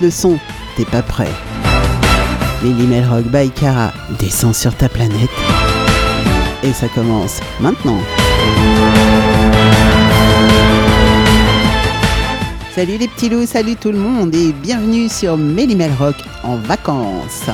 [0.00, 0.38] le son,
[0.76, 1.30] t'es pas prêt.
[2.62, 5.30] Lily Rock by Cara descend sur ta planète.
[6.62, 7.98] Et ça commence maintenant.
[12.74, 17.48] Salut les petits loups, salut tout le monde et bienvenue sur Mélimel Rock en vacances.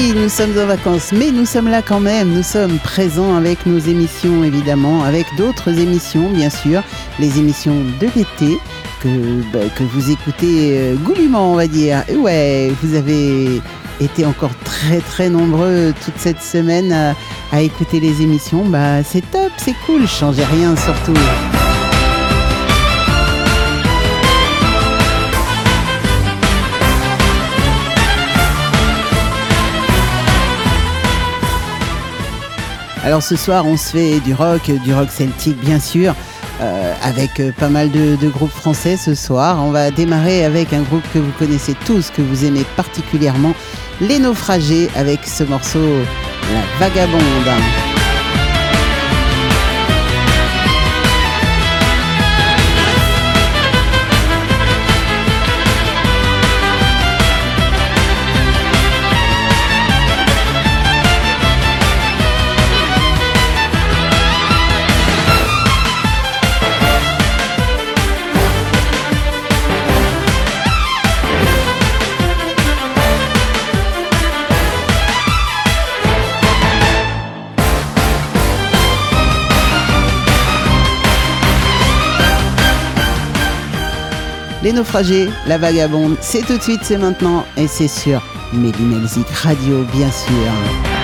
[0.00, 2.32] Oui, nous sommes en vacances, mais nous sommes là quand même.
[2.32, 6.82] Nous sommes présents avec nos émissions, évidemment, avec d'autres émissions, bien sûr,
[7.18, 8.58] les émissions de l'été
[9.02, 12.02] que, bah, que vous écoutez euh, goulûment, on va dire.
[12.08, 13.60] Et ouais, vous avez
[14.00, 17.14] été encore très très nombreux toute cette semaine
[17.52, 18.64] à, écouter les émissions.
[18.64, 21.20] Bah, c'est top, c'est cool, changez rien surtout.
[33.02, 36.14] Alors ce soir, on se fait du rock, du rock celtique bien sûr,
[36.60, 39.58] euh, avec euh, pas mal de, de, groupes français ce soir.
[39.64, 43.54] On va démarrer avec un groupe que vous connaissez tous, que vous aimez particulièrement,
[44.00, 45.80] Les Naufragés, avec ce morceau
[46.52, 47.89] La Vagabonde.
[84.70, 88.22] Les naufragés, la vagabonde, c'est tout de suite, c'est maintenant, et c'est sur
[88.52, 90.99] Mélimelzik Radio, bien sûr.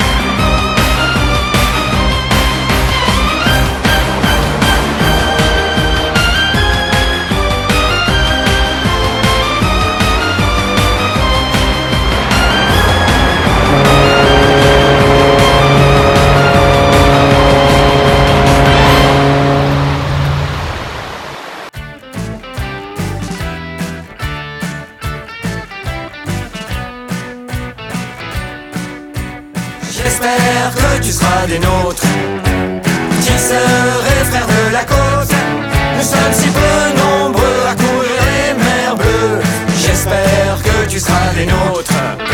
[31.59, 32.03] Des nôtres.
[33.47, 35.33] Serait frère de la côte
[35.97, 39.41] Nous sommes si peu nombreux à courir les mers bleues.
[39.77, 42.25] J'espère que tu seras des nôtres.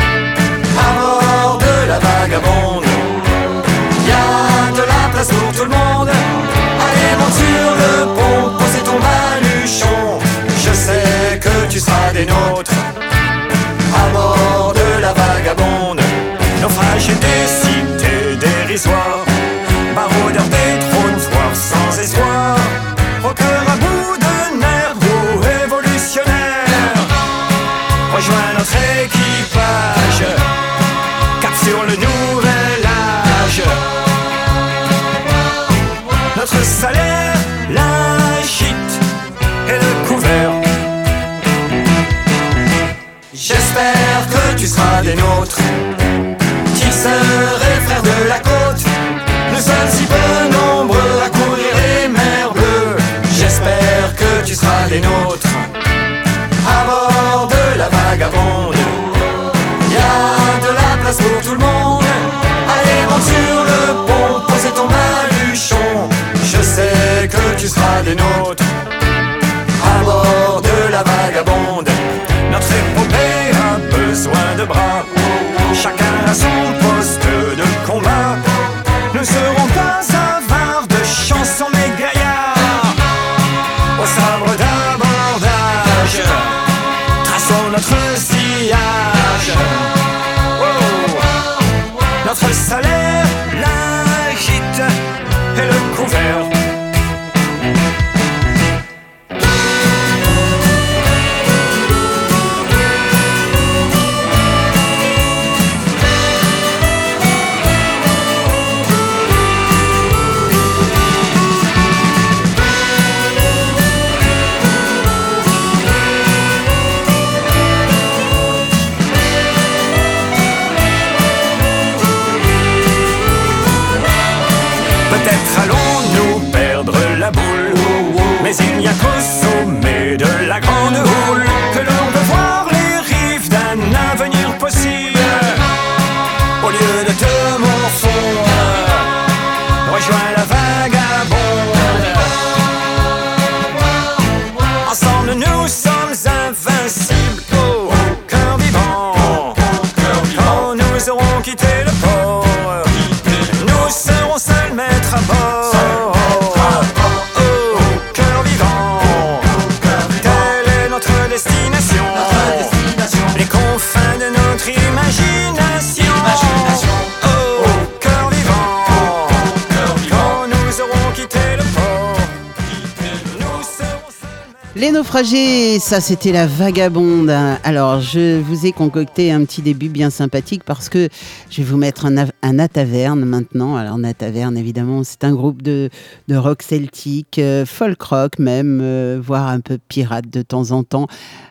[175.80, 177.30] Ça c'était la vagabonde.
[177.64, 181.08] Alors je vous ai concocté un petit début bien sympathique parce que
[181.52, 183.76] je vais vous mettre un, un Nataverne maintenant.
[183.76, 185.90] Alors Nataverne évidemment c'est un groupe de,
[186.30, 191.08] rock celtique, euh, folk rock même, euh, voire un peu pirate de temps en temps.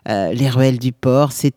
[0.09, 1.53] Euh, les Ruelles du Port, c'est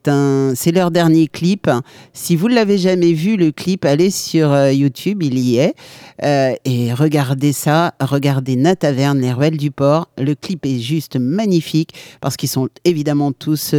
[0.72, 1.70] leur dernier clip.
[2.12, 5.74] Si vous ne l'avez jamais vu le clip, allez sur YouTube, il y est.
[6.22, 10.10] et regardez ça, regardez Nataverne, les Ruelles du Port.
[10.18, 13.74] Le clip est juste magnifique parce qu'ils sont évidemment tous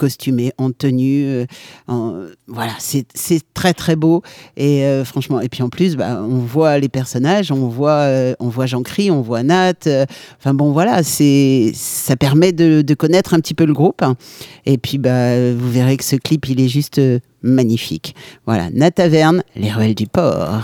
[0.00, 1.26] costumés en tenue.
[1.90, 3.04] Euh, voilà, c'est
[3.52, 4.22] très très beau
[4.56, 5.40] et euh, franchement.
[5.42, 8.08] Et puis en plus, bah, on voit les personnages, on voit
[8.40, 9.86] on voit Jean-Cri, on voit Nat.
[10.38, 14.02] Enfin bon, voilà, c'est ça permet de, de, connaître un petit peu le groupe.
[14.64, 17.00] Et puis bah vous verrez que ce clip il est juste
[17.42, 18.14] magnifique.
[18.46, 20.62] Voilà, Nat Taverne, les ruelles du port.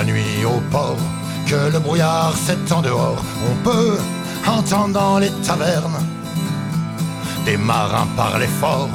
[0.00, 0.96] La nuit au port,
[1.46, 3.98] que le brouillard s'étend dehors, on peut
[4.46, 6.00] entendre dans les tavernes
[7.44, 8.88] des marins parler fort,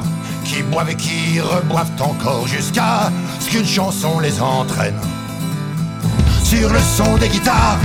[0.44, 5.00] qui boivent et qui reboivent encore jusqu'à ce qu'une chanson les entraîne.
[6.42, 7.78] Sur le son des guitares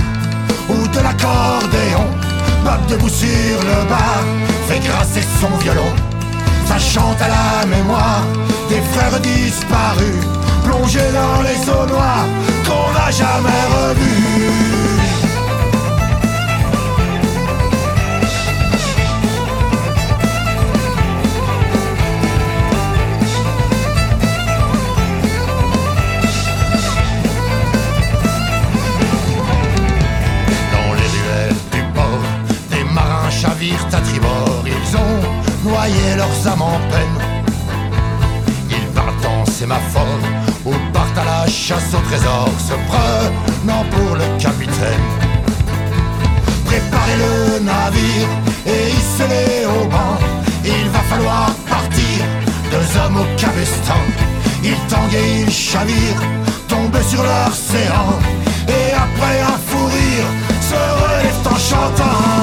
[0.68, 2.06] ou de l'accordéon,
[2.64, 4.22] Bob debout sur le bar
[4.66, 5.92] fait grasser son violon.
[6.66, 8.24] Ça chante à la mémoire
[8.68, 10.26] des frères disparus
[10.64, 12.26] plongé dans les eaux noires
[12.66, 14.62] qu'on n'a jamais revues.
[30.72, 32.04] Dans les ruelles du port,
[32.70, 37.18] des marins chavirent à tribord, ils ont noyé leurs âmes en peine.
[38.70, 40.18] Ils partent en sémaphore
[41.16, 45.06] à la chasse au trésor, se prenant pour le capitaine.
[46.66, 48.28] Préparez le navire
[48.66, 50.16] et hissez-les au banc.
[50.64, 52.18] Il va falloir partir,
[52.70, 54.02] deux hommes au cabestan.
[54.62, 56.22] Ils tanguent et ils chavirent,
[56.68, 58.18] tombent sur séant.
[58.68, 60.28] Et après un fou rire,
[60.60, 62.41] se relèvent en chantant.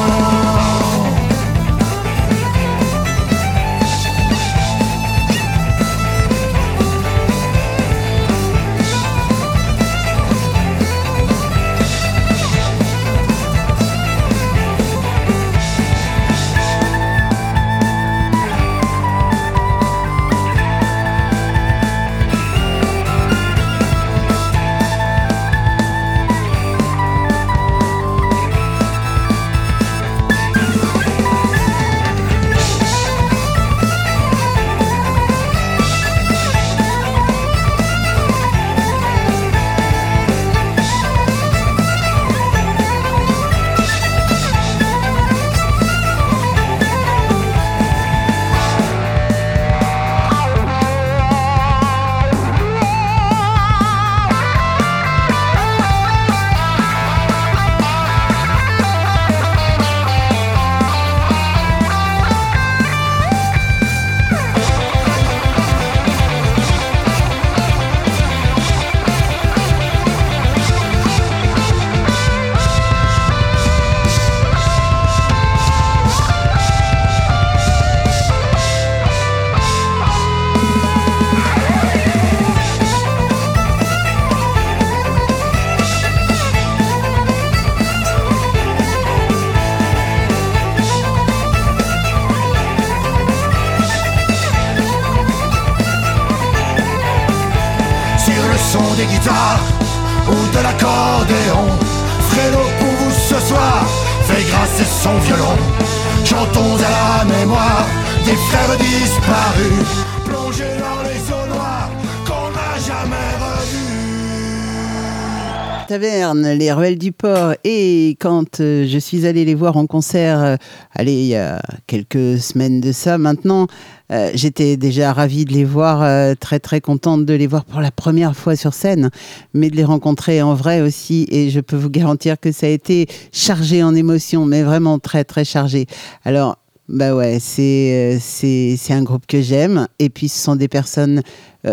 [116.33, 117.53] Les Ruelles du Port.
[117.63, 120.55] Et quand euh, je suis allée les voir en concert, euh,
[120.93, 123.67] allez, il y a quelques semaines de ça maintenant,
[124.11, 127.91] euh, j'étais déjà ravie de les voir, très très contente de les voir pour la
[127.91, 129.09] première fois sur scène,
[129.53, 131.27] mais de les rencontrer en vrai aussi.
[131.29, 135.23] Et je peux vous garantir que ça a été chargé en émotions, mais vraiment très
[135.23, 135.85] très chargé.
[136.25, 136.57] Alors,
[136.87, 139.87] bah ouais, c'est c'est un groupe que j'aime.
[139.99, 141.21] Et puis ce sont des personnes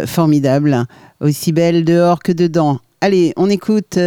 [0.04, 0.84] formidables.
[1.20, 2.80] aussi belle dehors que dedans.
[3.00, 3.98] Allez, on écoute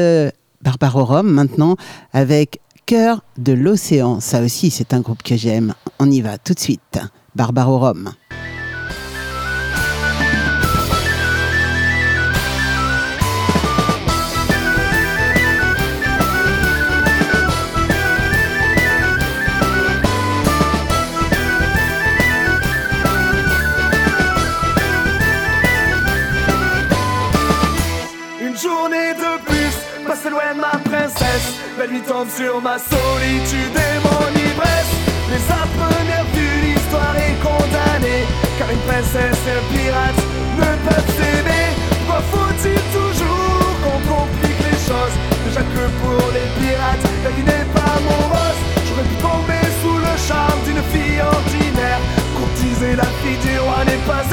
[0.62, 1.76] Barbarorum maintenant
[2.14, 4.20] avec Cœur de l'océan.
[4.20, 5.76] Ça aussi, c'est un groupe que j'aime.
[6.00, 7.00] On y va tout de suite.
[7.36, 8.14] Barbarorum.
[31.92, 34.94] Nuit tombe sur ma solitude et mon ivresse.
[35.32, 38.26] Les à première vue, l'histoire est condamnée
[38.58, 40.22] Car une princesse et un pirate
[40.58, 41.68] ne peuvent s'aimer.
[42.06, 45.16] Pourquoi faut-il toujours qu'on complique les choses?
[45.46, 50.14] Déjà que pour les pirates, la vie n'est pas amoureuse J'aurais pu tomber sous le
[50.28, 52.02] charme d'une fille ordinaire.
[52.38, 54.24] Courtiser la fille du roi n'est pas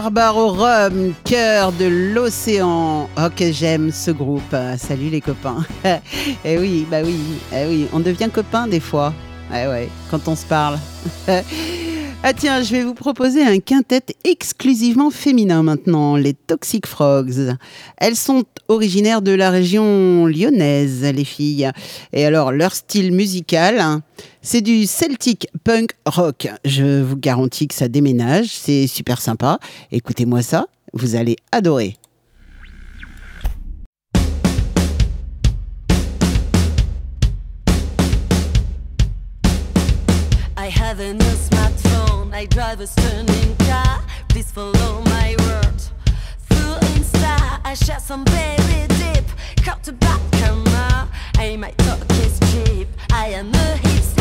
[0.00, 3.08] Rhum, cœur de l'océan.
[3.16, 4.54] Oh que j'aime ce groupe.
[4.76, 5.64] Salut les copains.
[6.44, 7.18] eh oui, bah oui,
[7.52, 9.12] eh oui, on devient copains des fois.
[9.50, 10.78] Eh ouais, quand on se parle.
[12.24, 17.54] Ah tiens, je vais vous proposer un quintet exclusivement féminin maintenant, les Toxic Frogs.
[17.96, 21.70] Elles sont originaires de la région lyonnaise, les filles.
[22.12, 24.02] Et alors, leur style musical,
[24.42, 26.48] c'est du Celtic punk rock.
[26.64, 29.60] Je vous garantis que ça déménage, c'est super sympa.
[29.92, 31.96] Écoutez-moi ça, vous allez adorer.
[40.58, 41.47] I.
[42.38, 44.00] I drive a stunning car.
[44.28, 45.80] Please follow my word.
[46.48, 49.24] Through Insta, I share some baby dip.
[49.64, 51.08] Cut to back camera.
[51.36, 52.86] I might talk is cheap.
[53.10, 54.17] I am a hipster.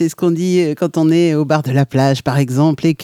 [0.00, 2.86] C'est ce qu'on dit euh, quand on est au bar de la plage, par exemple,
[2.86, 2.94] et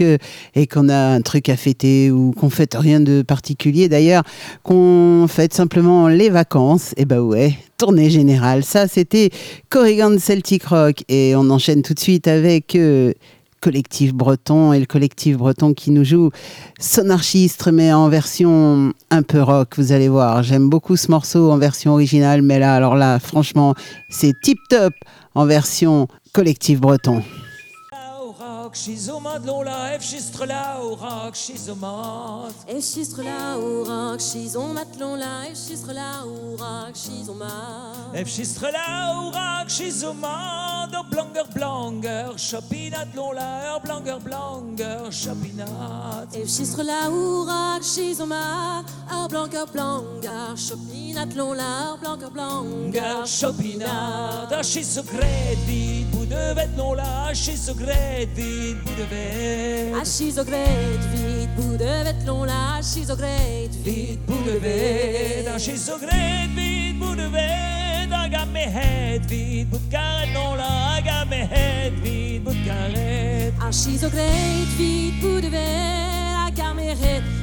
[0.67, 3.91] qu'on a un truc à fêter ou qu'on fête rien de particulier.
[3.91, 4.23] D'ailleurs,
[4.63, 6.95] qu'on fête simplement les vacances.
[6.97, 8.65] Et bah ouais, tournée générale.
[8.65, 9.29] Ça, c'était
[9.69, 12.75] Corrigan Celtic Rock, et on enchaîne tout de suite avec.
[12.75, 13.13] euh,
[13.61, 16.31] collectif breton et le collectif breton qui nous joue
[16.79, 21.59] Sonarchistre mais en version un peu rock vous allez voir j'aime beaucoup ce morceau en
[21.59, 23.75] version originale mais là alors là franchement
[24.11, 24.93] c'est tip top
[25.37, 27.23] en version collectif breton
[28.77, 29.97] Schizomad, lola,
[30.47, 32.53] là, au rock, schizomad.
[32.69, 37.95] Et schistre là, au rock, chison matelon là, et schistre là, au rock, chison ma.
[38.23, 46.27] F, schistre là, au rock, schizomad, au blanger, blanger, chopinat, lola, blanger, blanger, chopinat.
[46.35, 46.47] Et
[56.29, 57.87] schistre là, au rock, chison ma.
[57.87, 58.03] Ar blanca, blanca, chopinat lon là, blanca, blanca, Gar chopinat, a schizogret, vid, bout de
[58.03, 58.11] vet, lola, schizogret, vid, bout de
[59.27, 59.93] vet.
[59.93, 63.85] A schizogret, vite, bout de vêtelon là, schizogret, vite.
[63.85, 69.79] Vid, bout de vet, a schizogret, vid, bout de vet, a gamme het, vid, de
[69.91, 73.53] carré, lola, a gamme het, vid, bout de carré.
[73.61, 75.57] A schizogret, vite, bout de de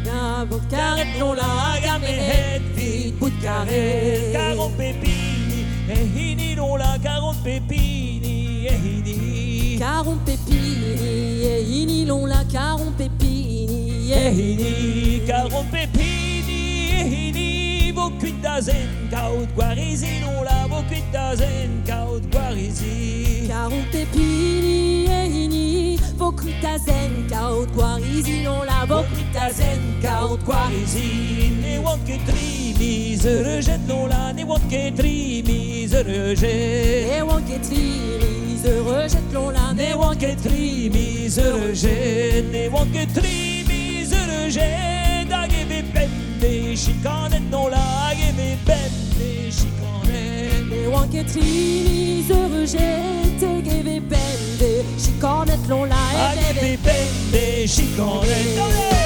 [0.09, 1.15] non
[2.75, 4.31] vite, bout de carré.
[4.31, 9.77] Caron pepini, e hini, lola, caron pepini, e hini.
[9.79, 10.95] Caron pepini,
[11.81, 21.03] inilon la caron pepini, Ehini, caron pepini, ehini, beaucoup d'azen, kaut guarizi, non la, beaucoup
[21.11, 23.47] d'azen, kaut guarizi.
[23.47, 31.51] Caron pepini, et ini, beaucoup tazen, caot guarizi, non la, beaucoup tazen, caot guarizi.
[31.61, 37.17] Ne que trimi, se rejette, non la, ne que trimi, se rejette.
[37.17, 45.33] Et wanketri, se rejette l'on la, Ne que trimi, rejette, ne que trimi, se rejette.
[45.33, 48.57] Ageve pende, chicanet, non la, ageve
[50.91, 55.95] wanketri, se rejette, et geve bende, chicanet l'on la,
[56.35, 59.02] geve pende, chicanet.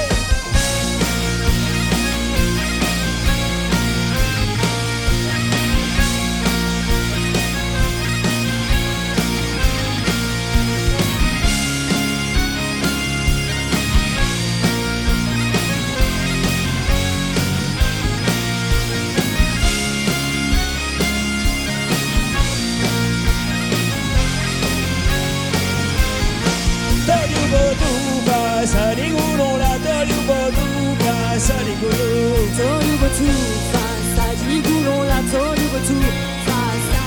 [33.18, 33.34] Toliubotu,
[33.72, 35.98] face à Digoulon, la Toliubotu,
[36.46, 37.06] face à.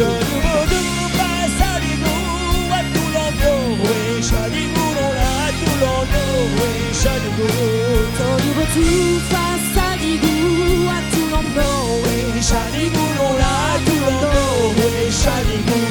[0.00, 8.08] Toliubotuba, saligou, à tout l'endroit, oui, saligulon la, à l'endroit, oui, saligulon.
[8.18, 8.88] Toliubotu,
[9.30, 10.98] face à Digou, à
[11.30, 11.70] l'emploi,
[12.04, 15.84] Oui, saligulon la, à l'endroit, oui, saligou.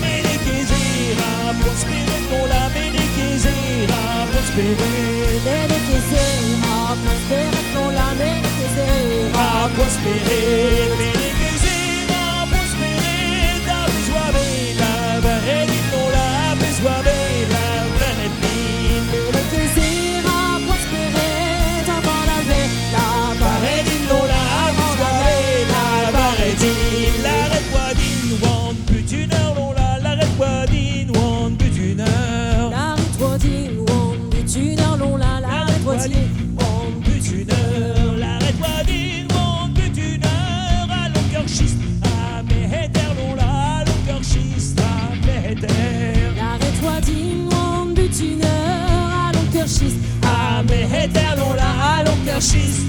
[0.00, 5.18] Ménékézira, prospérer, non la, ménékézira, prospérer.
[5.44, 6.67] Nene que sera,
[9.76, 11.08] sera.
[11.14, 11.17] a
[52.40, 52.87] la,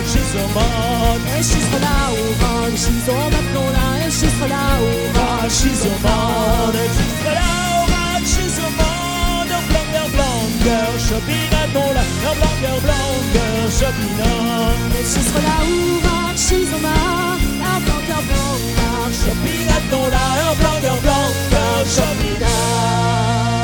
[0.00, 1.24] au rock, schisomane.
[1.38, 6.74] Et schistre là au rock, schison maintenant là, et schistre là au rock, Rock, schisomane,
[6.74, 9.00] F schistre là au rock, schisomane.
[9.70, 14.72] Blanger, blanger, chopinat, non la, la blanger, blanger, chopinat.
[14.98, 15.72] Et schistre là au
[16.06, 18.56] rock, schison ma, un blanc, blanc,
[19.12, 23.59] Chopina dans la, un blanc, blanc, Chopina.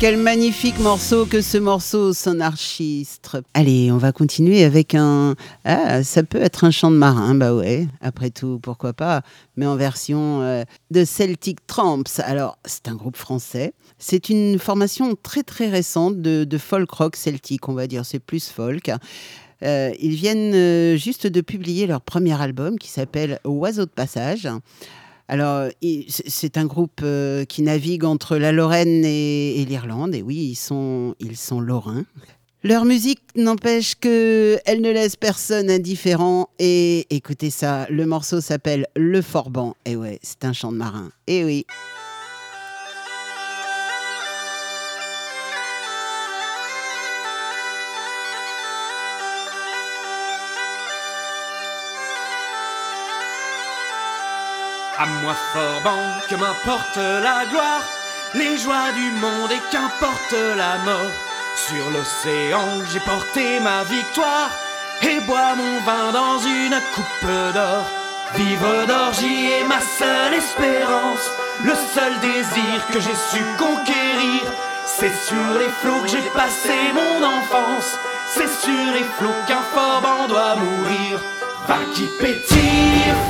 [0.00, 3.42] Quel magnifique morceau que ce morceau, son archistre.
[3.52, 5.34] Allez, on va continuer avec un.
[5.66, 9.20] Ah, ça peut être un chant de marin, bah ouais, après tout, pourquoi pas,
[9.56, 12.18] mais en version euh, de Celtic Tramps.
[12.24, 13.74] Alors, c'est un groupe français.
[13.98, 18.20] C'est une formation très très récente de, de folk rock celtique, on va dire, c'est
[18.20, 18.90] plus folk.
[19.62, 24.48] Euh, ils viennent euh, juste de publier leur premier album qui s'appelle Oiseau de passage.
[25.30, 25.70] Alors,
[26.08, 30.12] c'est- un groupe euh, qui navigue entre la Lorraine et, et l'Irlande.
[30.16, 32.04] Et oui, ils sont, ils sont lorrains.
[32.64, 36.48] Leur musique n'empêche que elle ne laisse personne indifférent.
[36.58, 39.76] Et écoutez ça, le morceau s'appelle Le Forban.
[39.86, 41.10] Et ouais, c'est un chant de marin.
[41.28, 41.64] Et oui.
[55.02, 57.80] À moi Forban, que m'importe la gloire,
[58.34, 61.14] les joies du monde et qu'importe la mort.
[61.56, 64.50] Sur l'océan, j'ai porté ma victoire
[65.00, 67.86] et bois mon vin dans une coupe d'or.
[68.34, 71.30] Vivre d'orgie est ma seule espérance,
[71.64, 74.42] le seul désir que j'ai su conquérir.
[74.84, 77.96] C'est sur les flots que j'ai passé mon enfance,
[78.34, 81.20] c'est sur les flots qu'un Forban doit mourir.
[81.66, 82.06] Va qui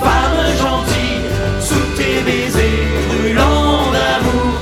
[0.03, 1.40] femme gentille,
[2.21, 4.53] tes baisers d'amour.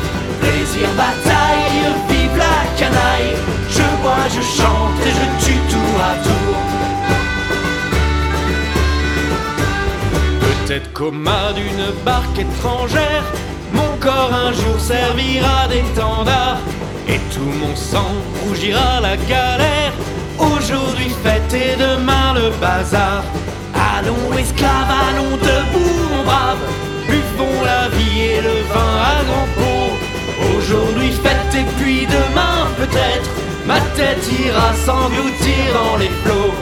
[0.40, 3.36] Plaisir, bataille, vive la canaille.
[3.70, 6.56] Je bois, je chante et je tue tour à tour.
[10.40, 13.24] Peut-être qu'au mât d'une barque étrangère,
[13.72, 16.58] mon corps un jour servira d'étendard.
[17.08, 18.12] Et tout mon sang
[18.44, 19.92] rougira la galère.
[20.38, 23.22] Aujourd'hui fête et demain le bazar.
[23.96, 26.88] Allons esclaves, allons debout mon brave.
[27.38, 30.57] Buvons la vie et le vin à grands pots.
[30.57, 33.31] Aujourd'hui fête et puis demain peut-être.
[33.64, 36.55] Ma tête ira s'engloutir dans les flots.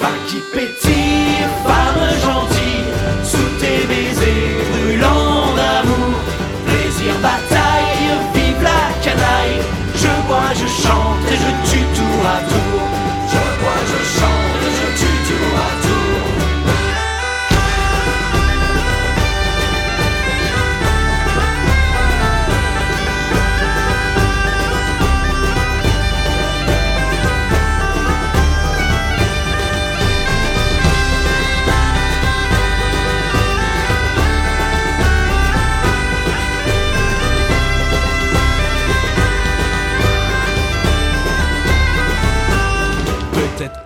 [0.00, 2.92] Va qui pétille, femme gentille,
[3.24, 6.14] sous tes baisers brûlants d'amour.
[6.66, 9.60] Plaisir, bataille, vive la canaille.
[9.96, 12.79] Je bois, je chante et je tue tour à tour.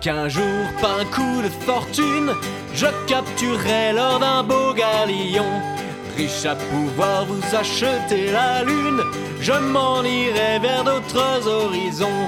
[0.05, 2.31] Qu'un jour, par un coup de fortune,
[2.75, 5.49] je capturerai lors d'un beau galion.
[6.15, 9.01] Riche à pouvoir vous acheter la lune,
[9.41, 12.23] je m'en irai vers d'autres horizons.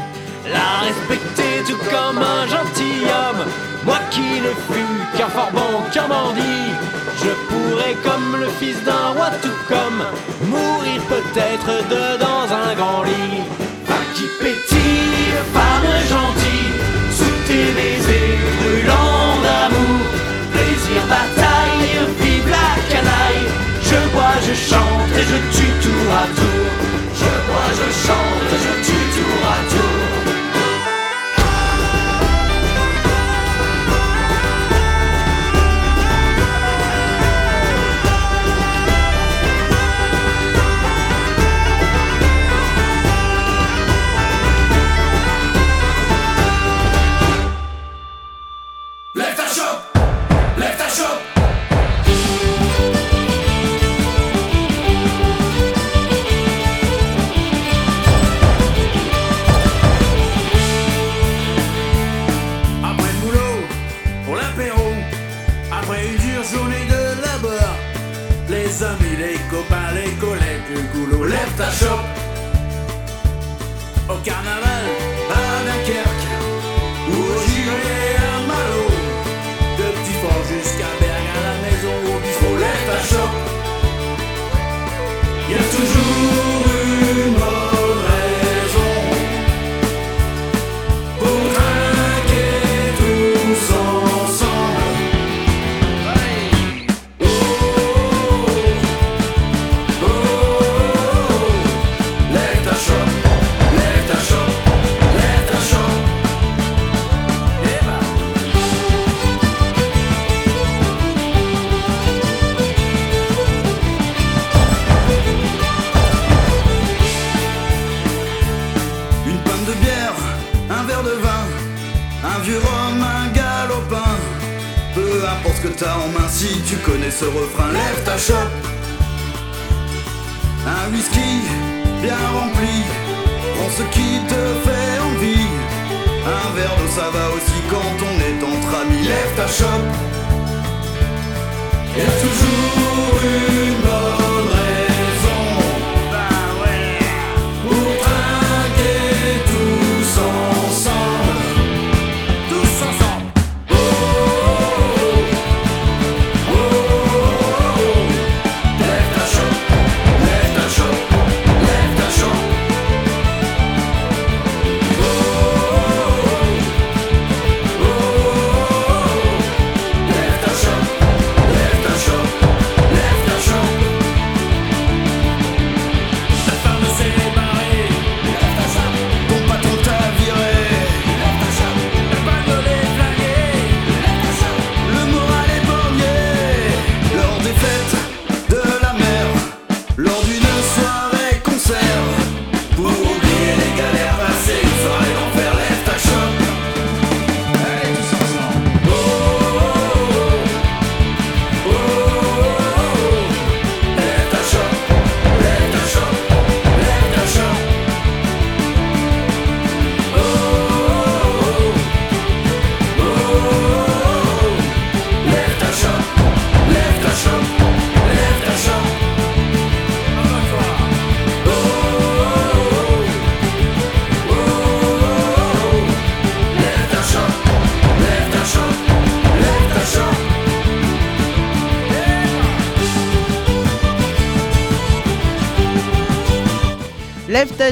[0.51, 3.45] La respecter tout comme un gentilhomme,
[3.85, 6.73] moi qui ne fus qu'un fort bon, qu'un bandit.
[7.23, 10.01] Je pourrais, comme le fils d'un roi, tout comme
[10.49, 13.43] mourir peut-être de dans un grand lit.
[13.87, 14.97] Va qui pétille,
[16.09, 16.56] sous
[17.47, 20.01] tes baisers brûlants d'amour.
[20.53, 23.47] Plaisir, bataille, vive la canaille.
[23.89, 26.67] Je bois, je chante et je tue tour à tour.
[27.21, 30.16] Je bois, je chante et je tue tour à tour.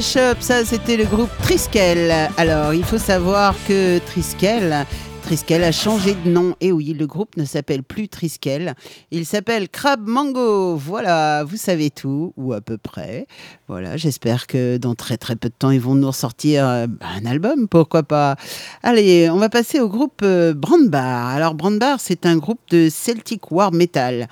[0.02, 2.14] Ça c'était le groupe Triskel.
[2.36, 4.86] Alors il faut savoir que Triskel,
[5.26, 6.54] Triskel a changé de nom.
[6.60, 8.76] Et oui, le groupe ne s'appelle plus Triskel.
[9.12, 10.76] Il s'appelle Crab Mango.
[10.76, 13.26] Voilà, vous savez tout, ou à peu près.
[13.70, 17.26] Voilà, j'espère que dans très très peu de temps, ils vont nous ressortir euh, un
[17.26, 18.36] album, pourquoi pas.
[18.84, 21.30] Allez, on va passer au groupe euh, Brandbar.
[21.30, 24.28] Alors Brandbar, c'est un groupe de Celtic War Metal.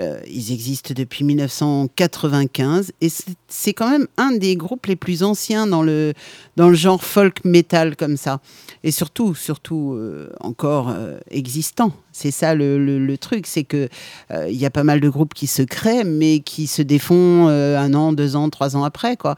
[0.00, 3.08] Euh, ils existent depuis 1995 et
[3.48, 6.12] c'est- quand même un des groupes les plus anciens dans le,
[6.56, 8.40] dans le genre folk metal comme ça.
[8.84, 11.92] Et surtout, surtout euh, encore euh, existant.
[12.12, 13.88] C'est ça le, le- truc, c'est que
[14.30, 17.48] euh, il y a pas mal de groupes qui se créent mais qui se défont
[17.48, 19.34] un an, deux ans, trois ans après quoi.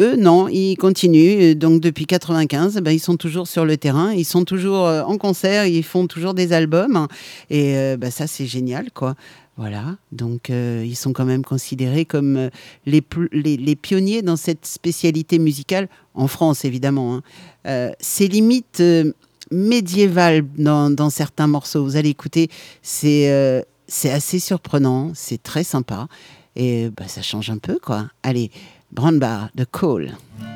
[0.00, 1.54] Eux, non, ils continuent.
[1.54, 4.10] Donc, depuis 95, ben, ils sont toujours sur le terrain.
[4.12, 5.66] Ils sont toujours en concert.
[5.66, 7.06] Ils font toujours des albums.
[7.50, 9.14] Et euh, ben, ça, c'est génial, quoi.
[9.56, 9.96] Voilà.
[10.12, 12.50] Donc, euh, ils sont quand même considérés comme euh,
[12.86, 17.16] les, pionniers dans cette spécialité musicale, en France, évidemment.
[17.16, 17.22] hein.
[17.66, 19.12] Euh, c'est limite euh,
[19.50, 21.84] dans, certains morceaux.
[21.84, 22.48] Vous allez écouter,
[22.80, 23.28] c'est
[24.04, 25.12] assez surprenant.
[25.14, 26.08] C'est très sympa.
[26.56, 28.08] Et ben, ça change un peu, quoi.
[28.22, 28.50] Allez,
[28.90, 30.12] Brandbar Cole.
[30.40, 30.51] in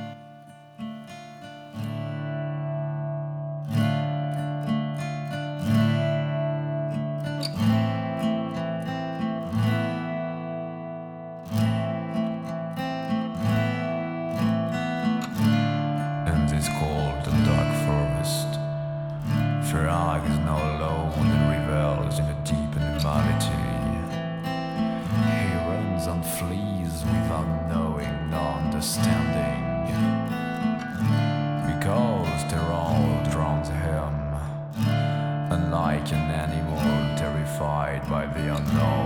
[28.87, 29.65] understanding.
[31.67, 33.25] Because they're all
[33.65, 34.15] to him.
[35.51, 36.79] Unlike an animal
[37.17, 39.06] terrified by the unknown,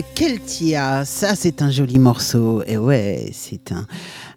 [0.00, 2.62] Keltia, ça c'est un joli morceau.
[2.66, 3.86] Et ouais, c'est un,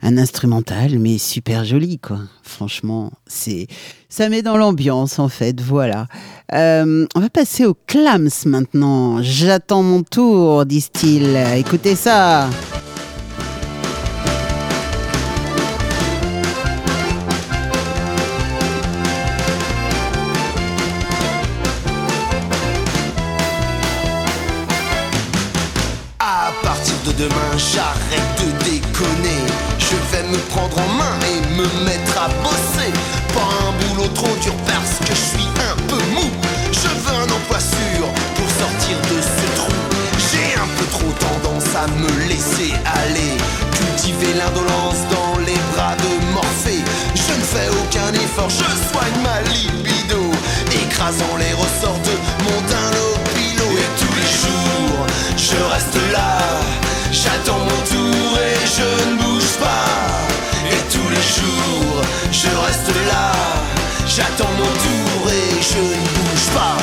[0.02, 2.20] un instrumental, mais super joli quoi.
[2.44, 3.68] Franchement, c'est
[4.10, 5.62] ça met dans l'ambiance en fait.
[5.62, 6.08] Voilà.
[6.54, 9.22] Euh, on va passer au clams maintenant.
[9.22, 11.38] J'attends mon tour, disent-ils.
[11.58, 12.50] Écoutez ça.
[27.18, 29.42] Demain, j'arrête de déconner.
[29.80, 32.92] Je vais me prendre en main et me mettre à bosser.
[33.34, 36.30] Pas un boulot trop dur parce que je suis un peu mou.
[36.72, 38.06] Je veux un emploi sûr
[38.36, 39.74] pour sortir de ce trou.
[40.32, 43.34] J'ai un peu trop tendance à me laisser aller.
[43.72, 46.84] Cultiver l'indolence dans les bras de Morphée.
[47.16, 50.22] Je ne fais aucun effort, je soigne ma libido.
[50.72, 52.95] Écrasant les ressorts de mon dinopilo.
[57.46, 59.86] J'attends mon tour et je ne bouge pas.
[60.68, 63.34] Et tous les jours, je reste là.
[64.08, 66.78] J'attends mon tour et je ne bouge pas.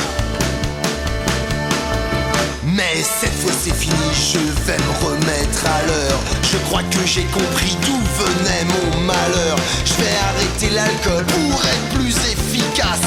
[2.63, 6.19] Mais cette fois c'est fini, je vais me remettre à l'heure.
[6.49, 9.57] Je crois que j'ai compris d'où venait mon malheur.
[9.83, 13.01] Je vais arrêter l'alcool pour être plus efficace.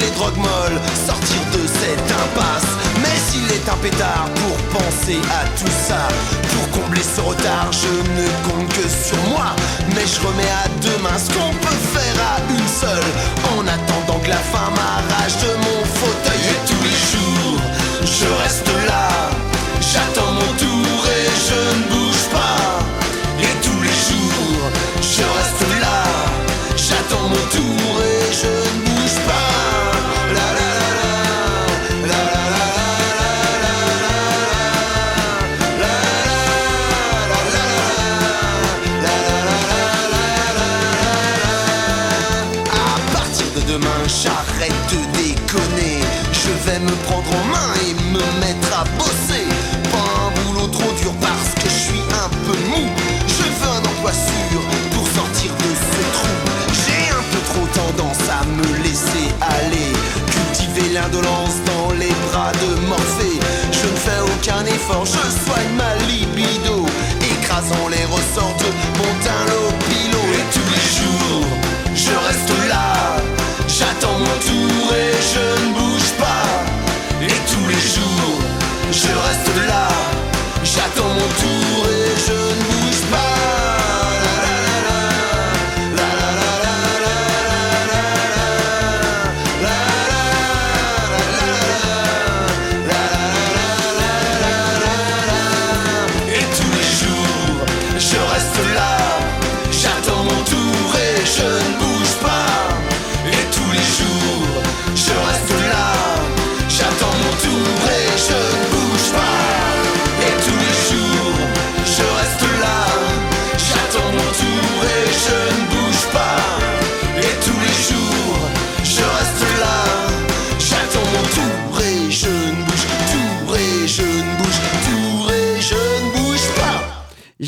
[0.00, 2.70] Les drogues molles, sortir de cette impasse.
[3.00, 6.08] Mais il est un pétard pour penser à tout ça.
[6.50, 9.54] Pour combler ce retard, je ne compte que sur moi.
[9.94, 13.10] Mais je remets à demain ce qu'on peut faire à une seule.
[13.56, 16.42] En attendant que la fin m'arrache de mon fauteuil.
[16.50, 17.60] Et tous les jours,
[18.02, 19.30] je reste là.
[19.80, 22.73] J'attends mon tour et je ne bouge pas.
[60.94, 63.40] l'indolence dans les bras de Morphée.
[63.72, 65.23] Je ne fais aucun effort, je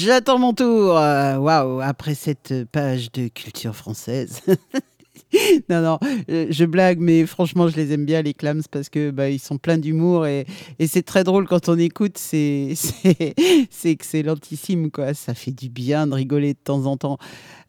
[0.06, 0.96] J'attends mon tour.
[0.96, 4.40] Euh, waouh, après cette page de culture française.
[5.68, 5.98] non, non,
[6.30, 9.40] euh, je blague, mais franchement, je les aime bien, les clams, parce que bah, ils
[9.40, 10.46] sont pleins d'humour et,
[10.78, 15.12] et c'est très drôle quand on écoute, c'est, c'est, excellentissime, quoi.
[15.12, 17.18] Ça fait du bien de rigoler de temps en temps.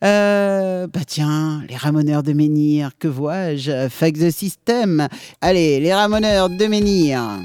[0.04, 3.90] Euh, bah tiens, les ramoneurs de menhir, que vois-je?
[3.90, 5.08] Fuck the system
[5.42, 7.40] Allez, les ramoneurs de menhir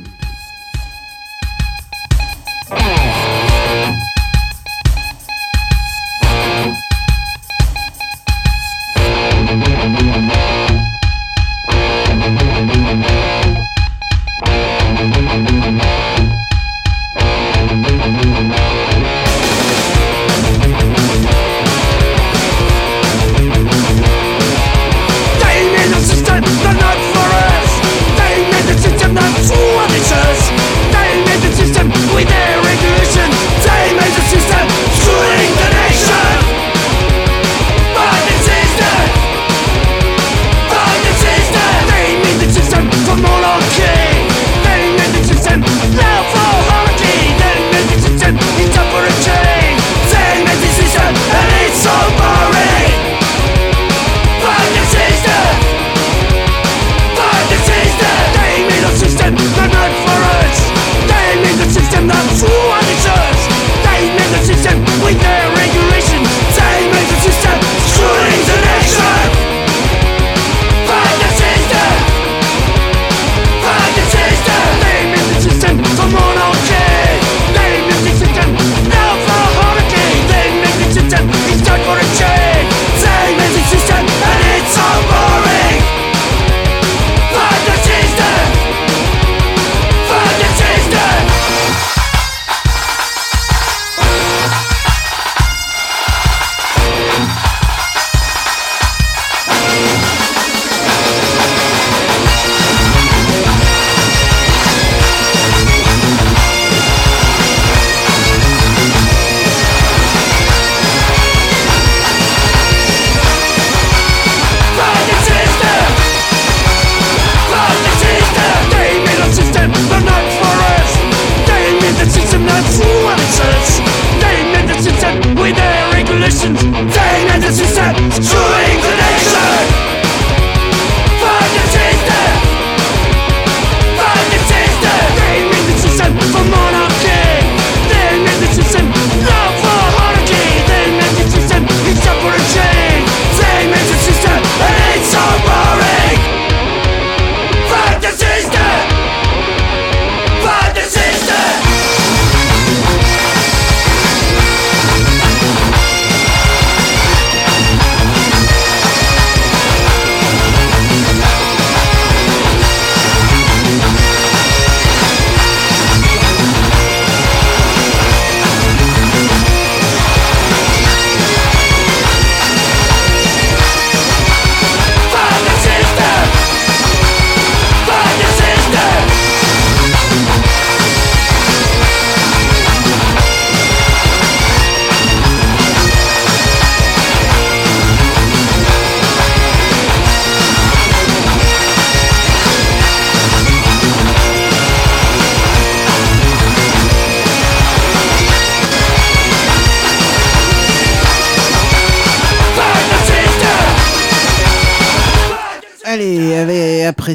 [128.10, 128.31] Sounds.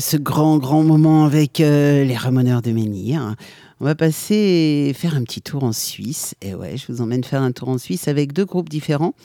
[0.07, 3.35] ce grand, grand moment avec euh, les ramoneurs de menhir.
[3.81, 6.33] On va passer faire un petit tour en Suisse.
[6.41, 9.15] Et ouais, je vous emmène faire un tour en Suisse avec deux groupes différents.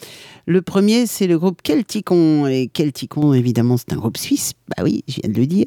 [0.47, 2.49] Le premier, c'est le groupe Celticon.
[2.49, 4.55] Et Celticon, évidemment, c'est un groupe suisse.
[4.77, 5.67] Bah oui, je viens de le dire.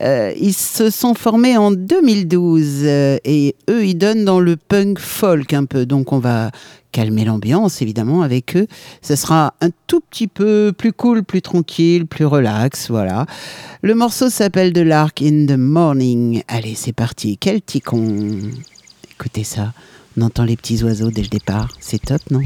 [0.00, 2.84] Euh, ils se sont formés en 2012.
[3.24, 5.86] Et eux, ils donnent dans le punk folk un peu.
[5.86, 6.50] Donc on va
[6.92, 8.66] calmer l'ambiance, évidemment, avec eux.
[9.02, 13.26] Ce sera un tout petit peu plus cool, plus tranquille, plus relax, voilà.
[13.82, 16.42] Le morceau s'appelle The Lark in the Morning.
[16.48, 17.36] Allez, c'est parti.
[17.38, 18.38] Quel ticon
[19.12, 19.72] Écoutez ça,
[20.16, 21.68] on entend les petits oiseaux dès le départ.
[21.80, 22.40] C'est top, non?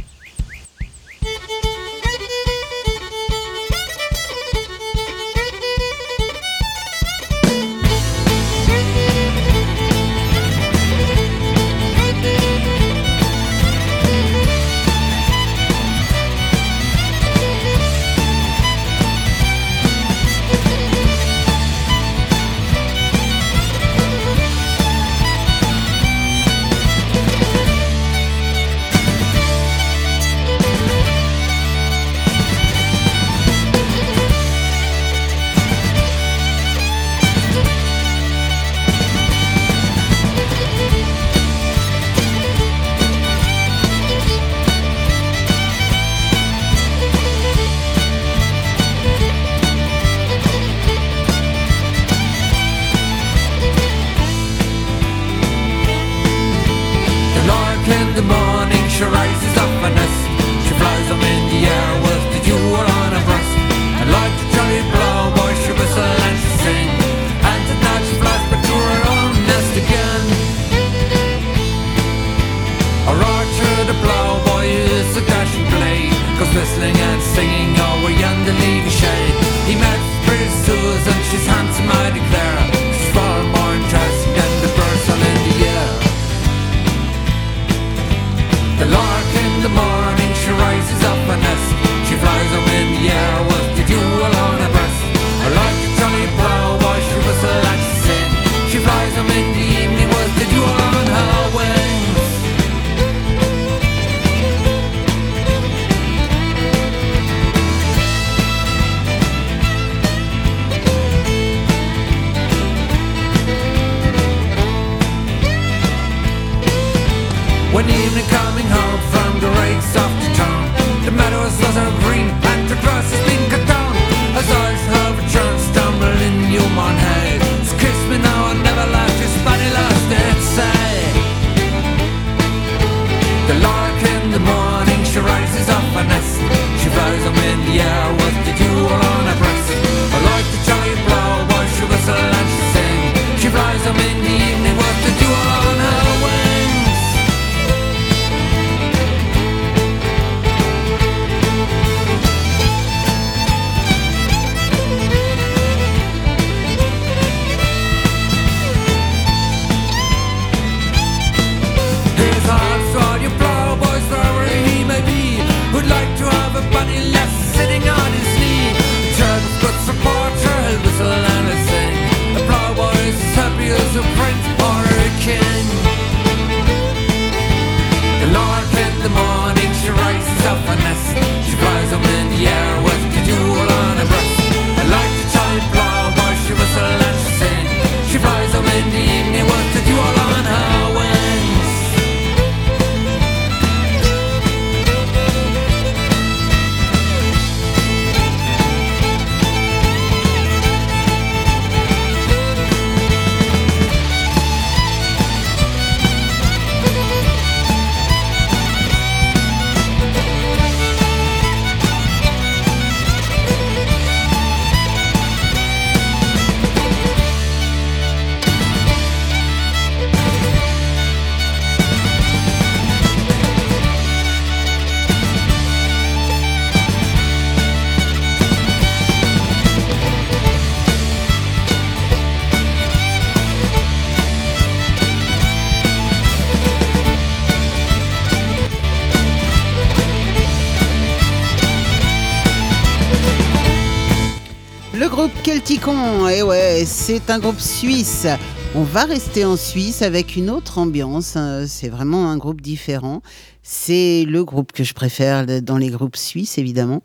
[245.65, 248.27] Panopticon, et eh ouais, c'est un groupe suisse.
[248.75, 251.65] On va rester en Suisse avec une autre ambiance, hein.
[251.67, 253.23] c'est vraiment un groupe différent.
[253.63, 257.01] C'est le groupe que je préfère dans les groupes suisses, évidemment.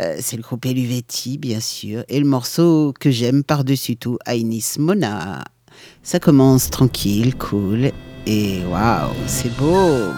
[0.00, 2.02] Euh, c'est le groupe Eluvetti, bien sûr.
[2.08, 5.44] Et le morceau que j'aime par-dessus tout, Ainis Mona.
[6.02, 7.90] Ça commence tranquille, cool,
[8.26, 10.14] et waouh, c'est beau!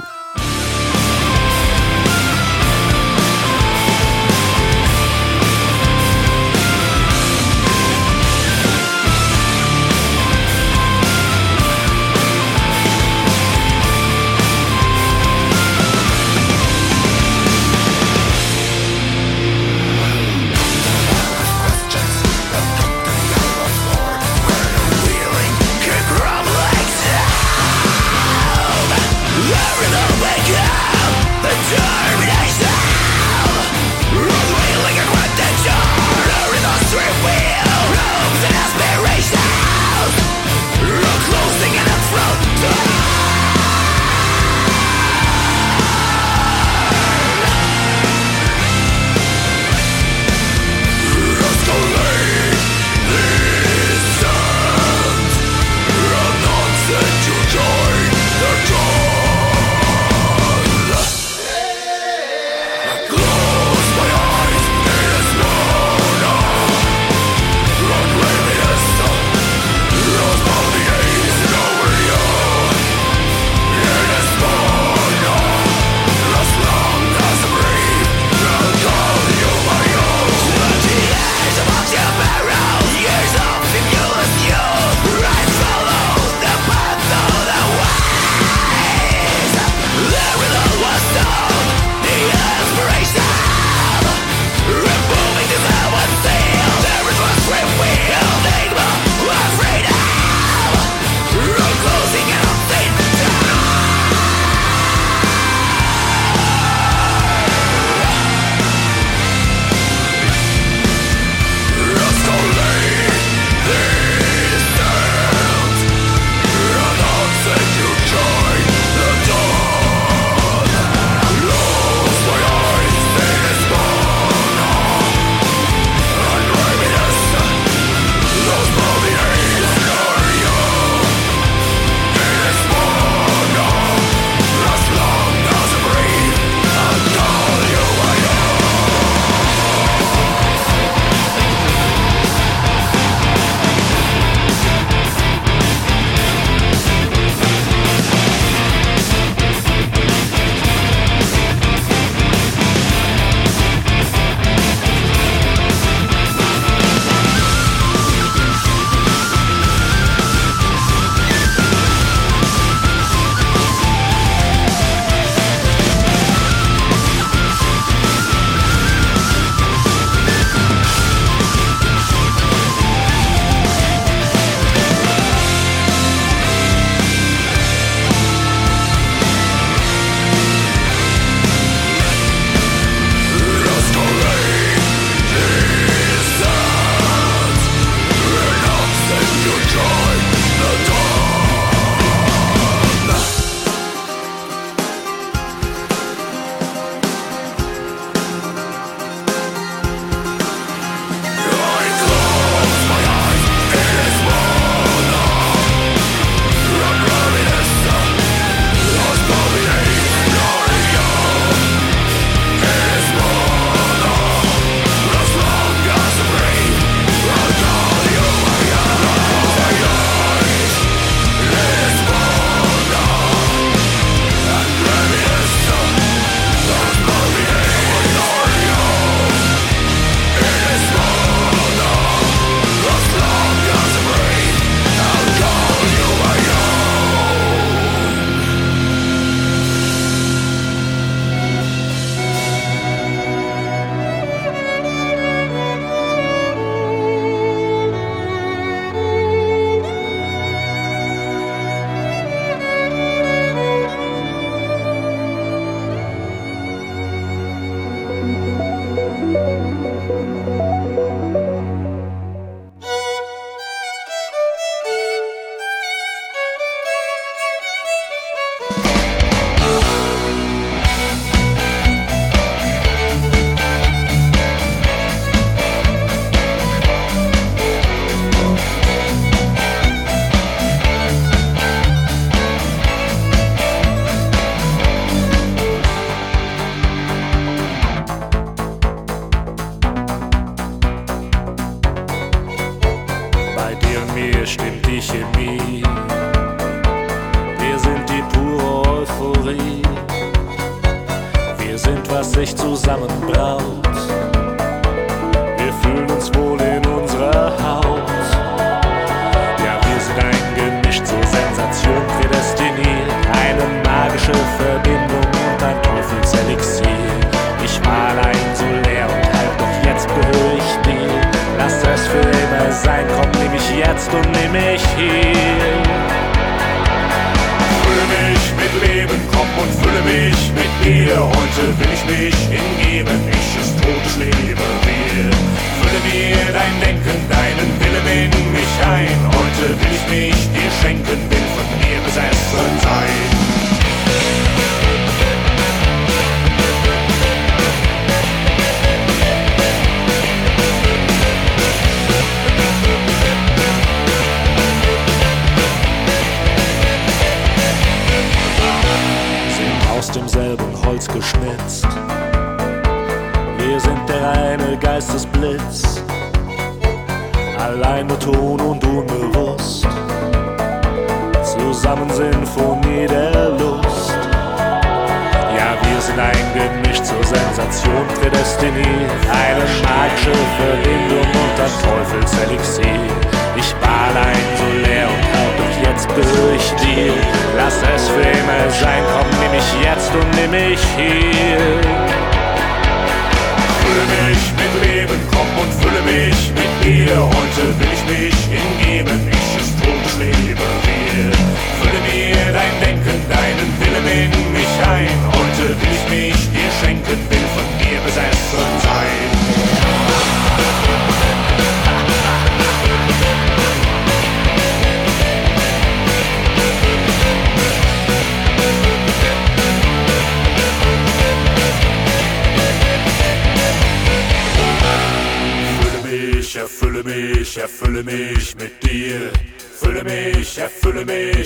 [391.00, 391.29] here.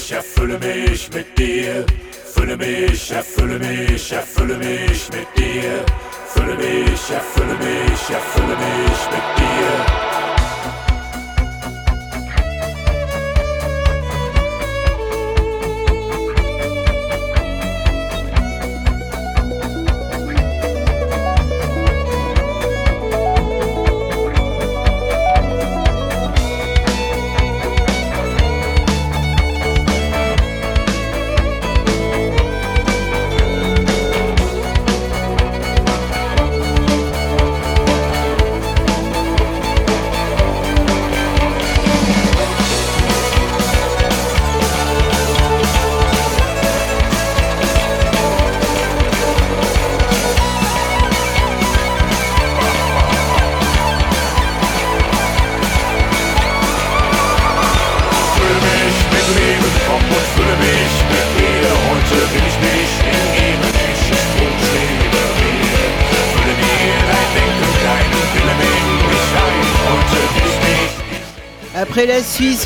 [0.05, 1.87] Mich, erfülle mich mit dir.
[2.35, 4.44] Fülle mich, erfülle mich, erfülle mich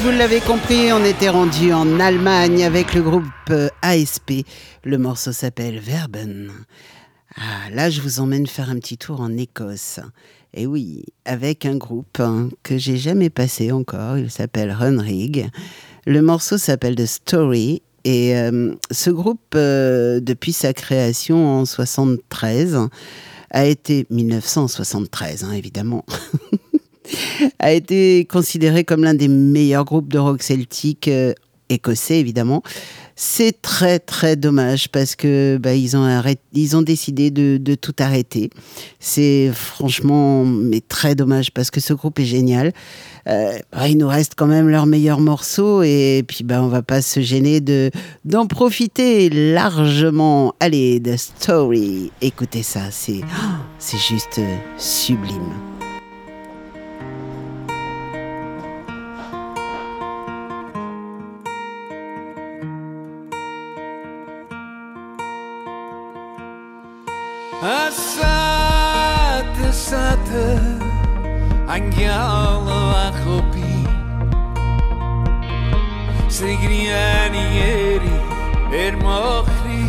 [0.02, 4.44] vous l'avez compris, on était rendu en Allemagne avec le groupe euh, ASP.
[4.84, 6.50] Le morceau s'appelle Verben.
[7.36, 9.98] Ah, là, je vous emmène faire un petit tour en Écosse.
[10.54, 14.18] Et oui, avec un groupe hein, que j'ai jamais passé encore.
[14.18, 15.48] Il s'appelle Runrig.
[16.06, 17.82] Le morceau s'appelle The Story.
[18.04, 22.88] Et euh, ce groupe, euh, depuis sa création en 73,
[23.50, 26.04] a été 1973, hein, évidemment.
[27.58, 31.32] a été considéré comme l'un des meilleurs groupes de rock celtique euh,
[31.68, 32.62] écossais, évidemment.
[33.20, 36.22] C'est très très dommage parce que bah, ils ont
[36.52, 38.48] ils ont décidé de, de tout arrêter.
[39.00, 42.72] C'est franchement mais très dommage parce que ce groupe est génial.
[43.26, 43.58] Euh,
[43.88, 47.18] il nous reste quand même leurs meilleurs morceaux et puis bah on va pas se
[47.18, 47.90] gêner de
[48.24, 50.54] d'en profiter largement.
[50.60, 53.22] Allez, The Story, écoutez ça, c'est
[53.80, 55.54] c'est juste euh, sublime.
[67.60, 69.08] Asate
[69.72, 70.46] sate
[71.66, 73.72] Angyala achopi
[76.28, 78.16] Sigriani eri
[78.82, 79.88] er mochri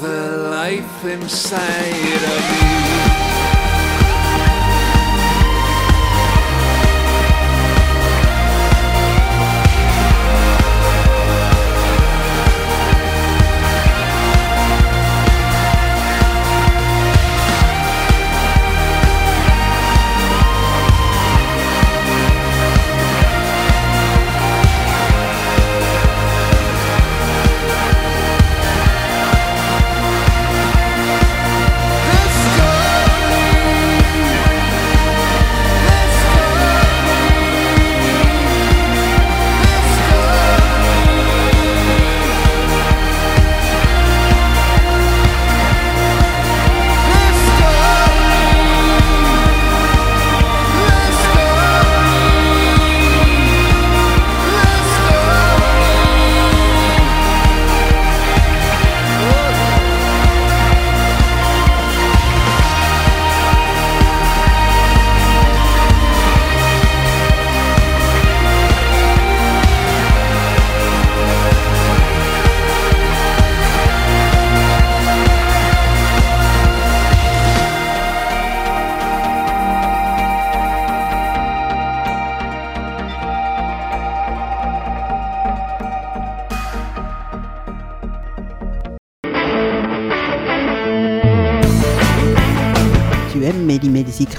[0.00, 3.29] the life inside of you.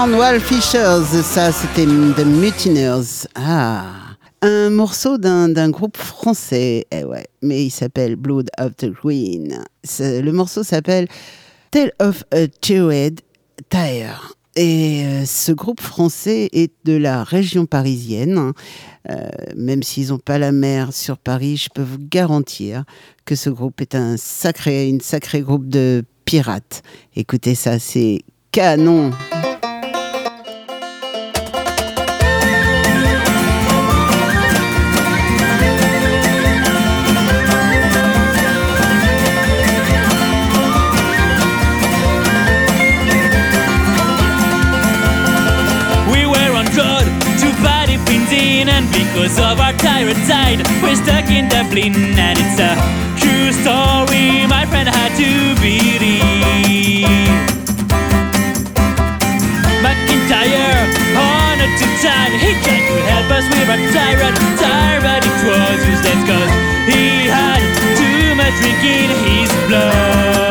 [0.00, 3.26] Cornwall Fishers, ça c'était The Mutineers.
[3.34, 3.84] Ah,
[4.40, 9.62] un morceau d'un groupe français, eh ouais, mais il s'appelle Blood of the Queen.
[10.00, 11.06] Le morceau s'appelle
[11.70, 13.20] Tale of a Chewed
[13.68, 14.32] Tire.
[14.56, 18.38] Et euh, ce groupe français est de la région parisienne.
[18.38, 18.52] Hein.
[19.10, 22.84] Euh, même s'ils n'ont pas la mer sur Paris, je peux vous garantir
[23.26, 26.80] que ce groupe est un sacré, une sacrée groupe de pirates.
[27.16, 29.10] Écoutez ça, c'est canon.
[48.60, 52.76] Dublin, and because of our tyrant side, we're stuck in Dublin, and it's a
[53.16, 57.06] true story my friend had to believe.
[59.80, 65.80] McIntyre, honored to time, he tried to help us, we were tyrant, tyrant, it was
[65.88, 66.52] useless, cause
[66.86, 67.62] he had
[67.96, 70.49] too much drink in his blood.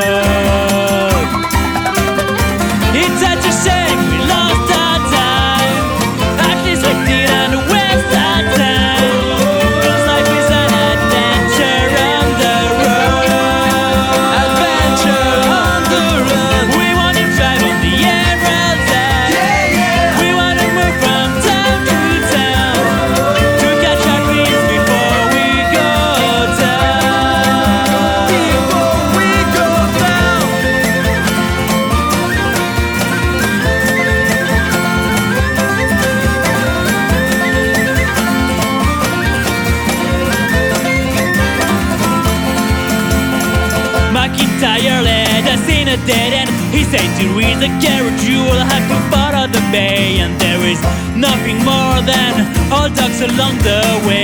[47.59, 50.79] the carriage, you will have to follow the bay, and there is
[51.15, 52.31] nothing more than
[52.71, 54.18] all dogs along the way.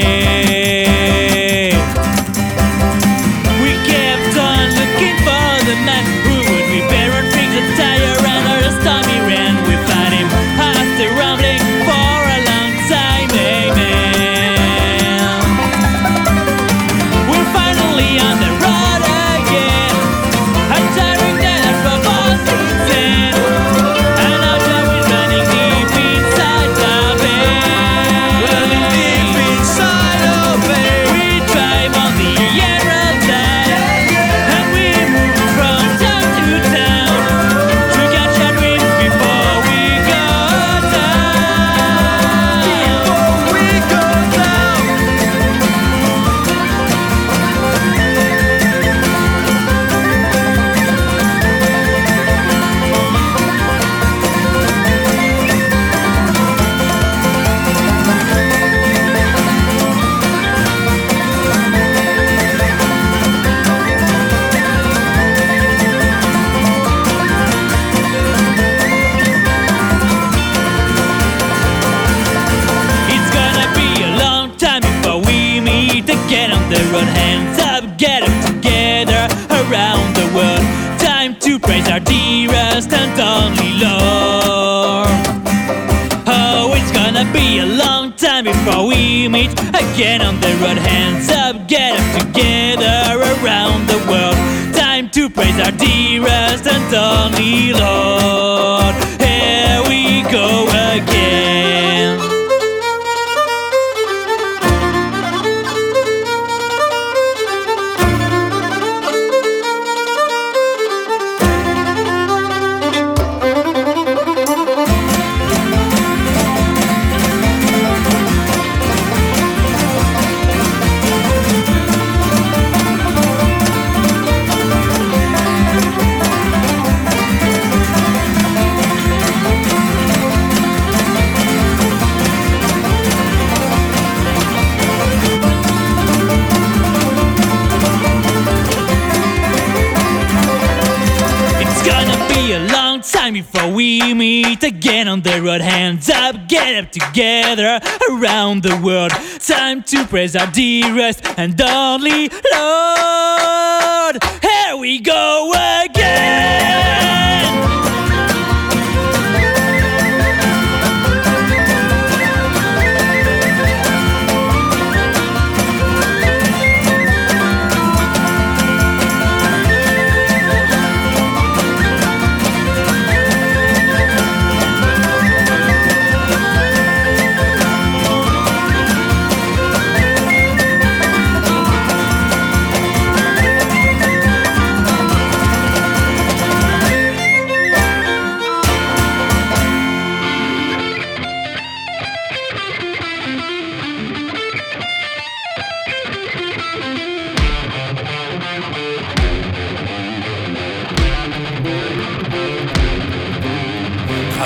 [147.56, 147.80] Together
[148.12, 149.12] around the world.
[149.40, 154.24] Time to praise our dearest and only Lord.
[154.42, 155.35] Here we go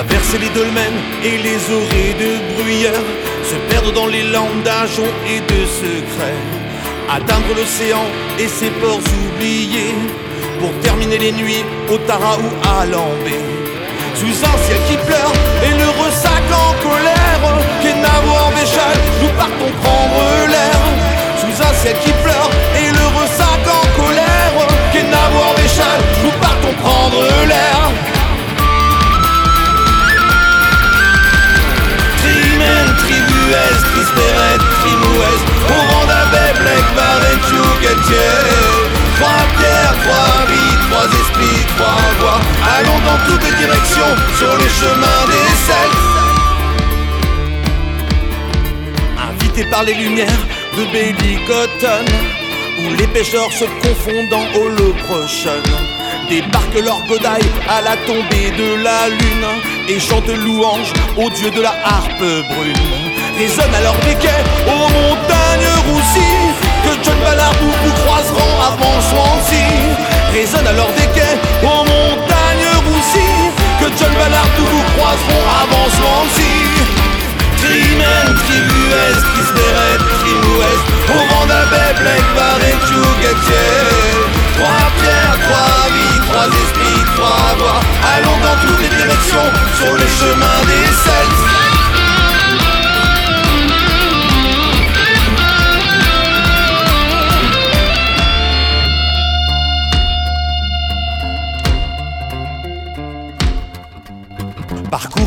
[0.00, 3.04] Traverser les dolmens et les orées de bruyère,
[3.44, 6.40] se perdre dans les landes d'ajoncs et de secrets,
[7.06, 8.06] atteindre l'océan
[8.38, 9.94] et ses ports oubliés,
[10.58, 13.36] pour terminer les nuits au Tara ou à Lambé.
[14.14, 15.34] Sous un ciel qui pleure
[15.68, 20.80] et le ressac en colère, Kenavo en Béchal, nous partons prendre l'air.
[21.42, 26.72] Sous un ciel qui pleure et le ressac en colère, Kenavo en Béchal, nous partons
[26.80, 27.79] prendre l'air.
[35.68, 38.32] Au vent d'Abbé, Blake, Barret, Tchouguetier
[39.16, 42.40] Trois pierres, trois vies, trois esprits, trois voix.
[42.78, 46.08] Allons dans toutes les directions sur les chemins des Celtes
[49.28, 50.46] Invités par les lumières
[50.76, 52.06] de Bailey Cotton
[52.78, 55.62] Où les pêcheurs se confondent en holoprochaine.
[56.28, 59.46] Débarquent leur godaille à la tombée de la lune
[59.88, 63.09] Et chantent louange au dieu de la harpe brune
[63.40, 66.52] Résonne alors des quais aux montagnes roussies
[66.84, 69.64] Que John Ballard vous, vous croiseront avant Swansea.
[70.30, 73.48] Résonne alors des quais aux montagnes roussies
[73.80, 76.52] Que John Ballard vous, vous croiseront avant Swansea.
[77.56, 78.92] Trimen, tribues,
[79.32, 80.60] trisperet, trimoues
[81.08, 83.72] Au vent d'Abbé, Blake, Tchouguetier
[84.60, 89.48] Trois pierres, trois vies, trois esprits, trois voix Allons dans toutes les directions
[89.80, 91.69] sur le chemin des Celtes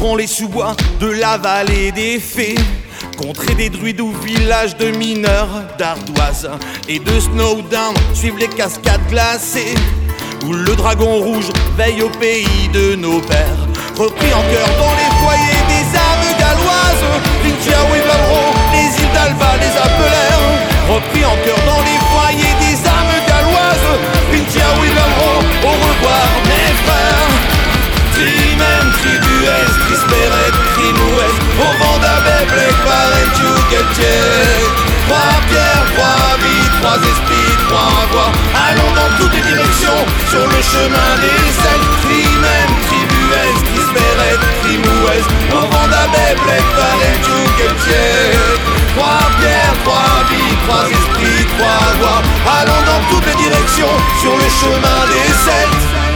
[0.03, 2.59] Les sous-bois de la vallée des fées
[3.17, 6.49] Contrée des druides ou villages de mineurs d'ardoise
[6.89, 9.73] Et de Snowdown suivent les cascades glacées
[10.45, 13.65] Où le dragon rouge veille au pays de nos pères
[13.97, 17.07] Repris en cœur dans les foyers des âmes galloises
[17.41, 18.43] Vintia et Valro,
[18.73, 23.89] les îles d'Alva les appelèrent Repris en cœur dans les foyers des âmes galloises
[24.31, 26.52] Vintia et Valro, au revoir
[32.83, 34.67] d'Abbé, Blake, Barret, Tchouguetier
[35.07, 38.31] Trois pierres, trois vies, trois esprits, trois voix.
[38.69, 43.23] Allons dans toutes les directions sur le chemin des Celtes Trimen, tribues,
[43.73, 45.07] trisperet, trimoues
[45.51, 52.21] Au vent d'Abbé, Blake, Barret, Tchouguetier Trois pierres, trois vies, trois esprits, trois voix.
[52.61, 56.12] Allons dans toutes les directions sur le chemin des Celtes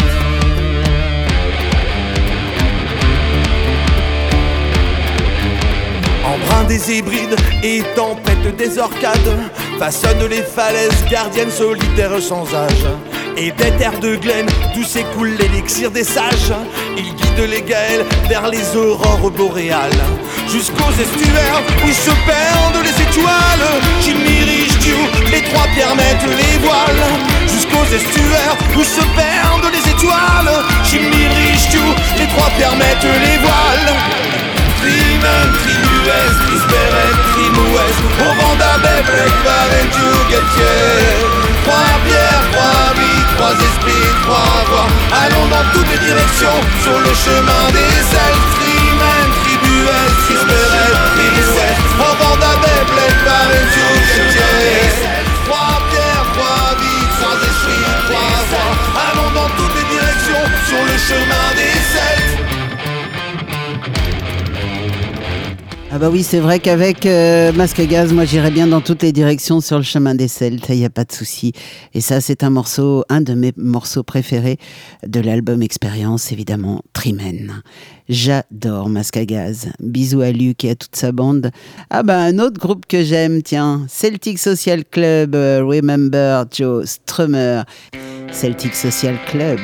[6.65, 9.37] Des hybrides et tempête des orcades
[9.79, 12.85] Façonne les falaises gardiennes solitaires sans âge
[13.37, 16.53] et des terres de Glen d'où s'écoule l'élixir des sages.
[16.97, 20.03] Il guide les Gaëls vers les aurores boréales,
[20.51, 23.67] jusqu'aux estuaires où se perdent les étoiles.
[24.01, 24.97] Jimmy Richetou,
[25.31, 27.05] les trois permettent les voiles,
[27.47, 30.63] jusqu'aux estuaires où se perdent les étoiles.
[30.89, 31.83] Jimmy Richetou,
[32.17, 34.46] les trois permettent les voiles.
[34.87, 37.75] Trimen, tribues, trisperet, trimoues
[38.23, 41.27] Au vent d'Abel, Break, Varentu, Gatier
[41.67, 47.11] Trois pierres, trois vies, trois esprits, trois voix Allons dans toutes les directions sur le
[47.11, 49.91] chemin des Celtes Trimen, tribues,
[50.23, 55.03] trisperet, trimoues Au vent d'Abel, Break, Varentu, Gatier
[55.51, 58.71] Trois pierres, trois vies, trois esprits, trois voix
[59.03, 61.36] Allons dans toutes les directions sur le chemin
[65.97, 69.01] Ah bah oui, c'est vrai qu'avec euh, Masque à Gaz, moi j'irais bien dans toutes
[69.01, 71.53] les directions sur le chemin des Celtes, il n'y a pas de souci.
[71.95, 74.59] Et ça, c'est un morceau, un de mes morceaux préférés
[75.07, 77.63] de l'album Expérience, évidemment, Trimen.
[78.09, 79.69] J'adore Masque à Gaz.
[79.79, 81.49] Bisous à Luc et à toute sa bande.
[81.89, 87.63] Ah bah un autre groupe que j'aime, tiens, Celtic Social Club, euh, Remember Joe Strummer.
[88.31, 89.61] Celtic Social Club.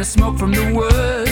[0.00, 1.29] The smoke from the wood.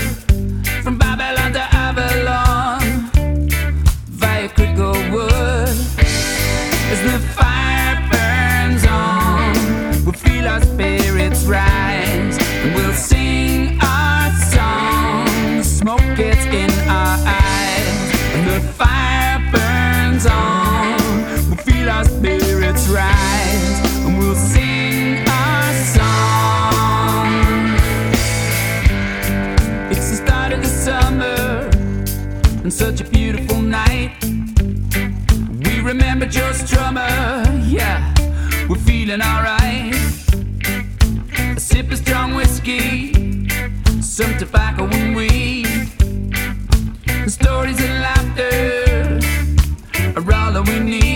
[32.69, 34.13] And such a beautiful night.
[35.65, 37.09] We remember Joe Strummer,
[37.67, 38.15] yeah,
[38.69, 39.95] we're feeling alright.
[41.57, 43.15] A sip of strong whiskey,
[44.03, 45.65] some tobacco and weed.
[47.25, 49.19] The stories and laughter
[50.19, 51.08] are all that we need.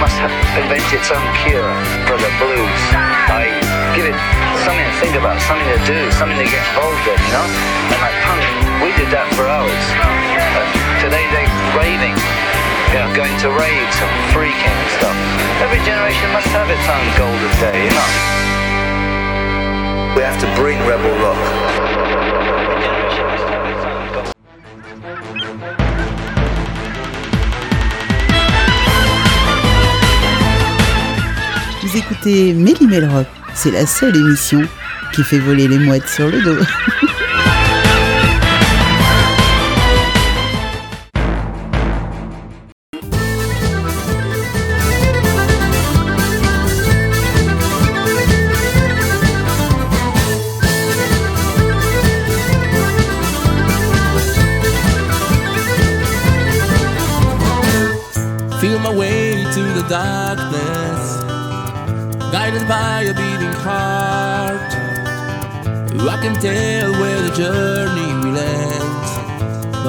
[0.00, 1.70] Must have invented own cure
[2.08, 2.82] for the blues.
[3.30, 3.50] I
[3.94, 4.16] give it
[4.66, 7.46] something to think about, something to do, something to get involved in, you know?
[7.94, 8.42] And like punk
[8.82, 9.84] We did that for hours.
[10.02, 10.68] And
[10.98, 12.16] today they're raving,
[12.90, 15.18] you know, going to raves and freaking and stuff.
[15.62, 18.10] Every generation must have its own golden day, you know.
[20.18, 22.33] We have to bring rebel rock.
[31.96, 34.62] Écoutez Méli Rock, c'est la seule émission
[35.12, 36.56] qui fait voler les mouettes sur le dos.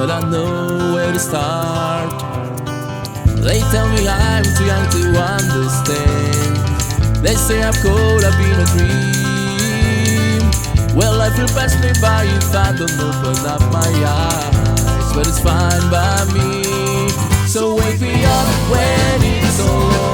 [0.06, 2.10] but I know where to start.
[3.42, 5.02] They tell me I'm too young to
[5.34, 6.56] understand.
[7.24, 10.42] They say I'm cold, I've been a dream.
[10.96, 15.40] Well, I feel passed me by if I don't open up my eyes, but it's
[15.40, 16.62] fine by me.
[17.48, 20.05] So wake me up when it's over.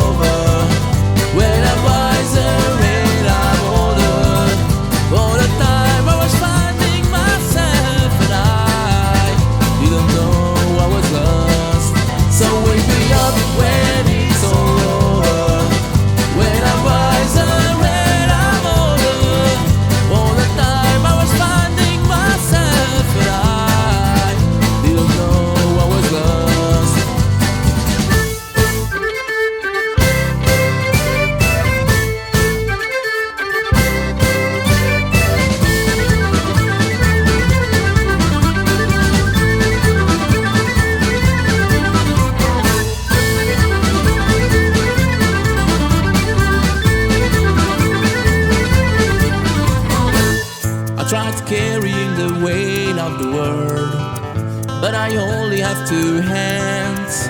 [55.05, 57.27] I only have two hands.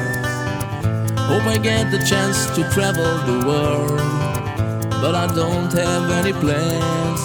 [1.30, 3.98] Hope I get the chance to travel the world,
[5.00, 7.22] but I don't have any plans.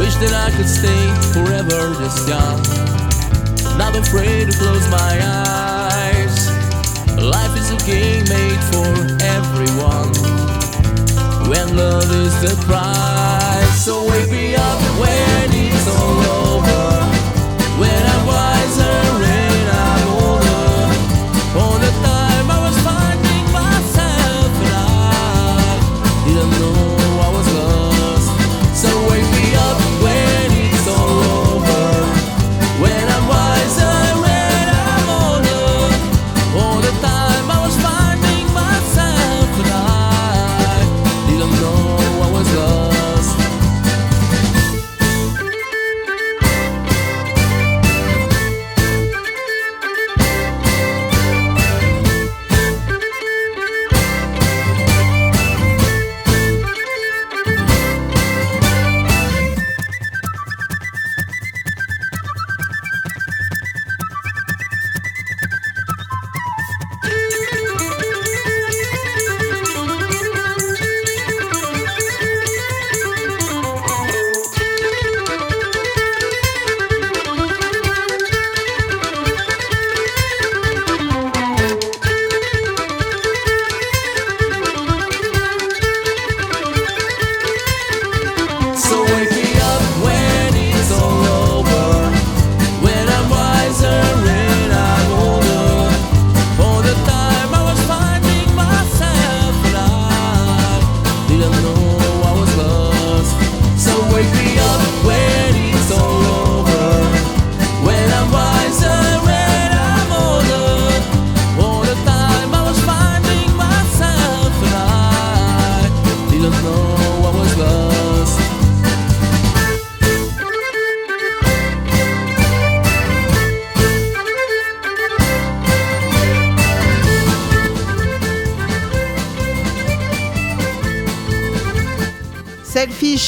[0.00, 1.02] Wish that I could stay
[1.36, 2.62] forever this young,
[3.76, 6.48] not afraid to close my eyes.
[7.20, 8.88] Life is a game made for
[9.36, 10.12] everyone
[11.50, 13.84] when love is the prize.
[13.84, 15.45] So wake me up it's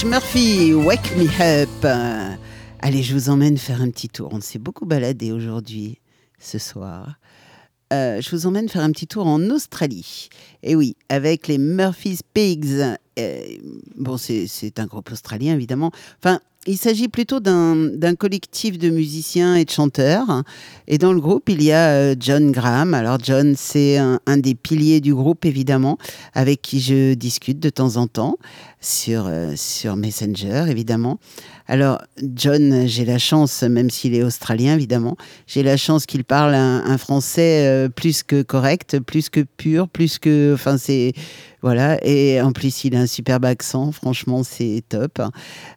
[0.04, 1.84] Murphy, Wake Me Up.
[2.80, 4.30] Allez, je vous emmène faire un petit tour.
[4.32, 5.98] On s'est beaucoup baladé aujourd'hui,
[6.38, 7.18] ce soir.
[7.92, 10.28] Euh, je vous emmène faire un petit tour en Australie.
[10.62, 12.96] Et oui, avec les Murphy's Pigs.
[13.18, 13.40] Euh,
[13.96, 15.90] bon, c'est un groupe australien, évidemment.
[16.22, 20.44] Enfin, il s'agit plutôt d'un collectif de musiciens et de chanteurs.
[20.86, 22.94] Et dans le groupe, il y a euh, John Graham.
[22.94, 25.98] Alors John, c'est un des piliers du groupe, évidemment,
[26.34, 28.36] avec qui je discute de temps en temps
[28.80, 31.18] sur, euh, sur Messenger, évidemment.
[31.66, 32.00] Alors,
[32.34, 36.96] John, j'ai la chance, même s'il est australien, évidemment, j'ai la chance qu'il parle un,
[36.96, 40.54] français euh, plus que correct, plus que pur, plus que.
[40.54, 41.12] Enfin, c'est.
[41.60, 41.98] Voilà.
[42.06, 43.90] Et en plus, il a un superbe accent.
[43.90, 45.20] Franchement, c'est top.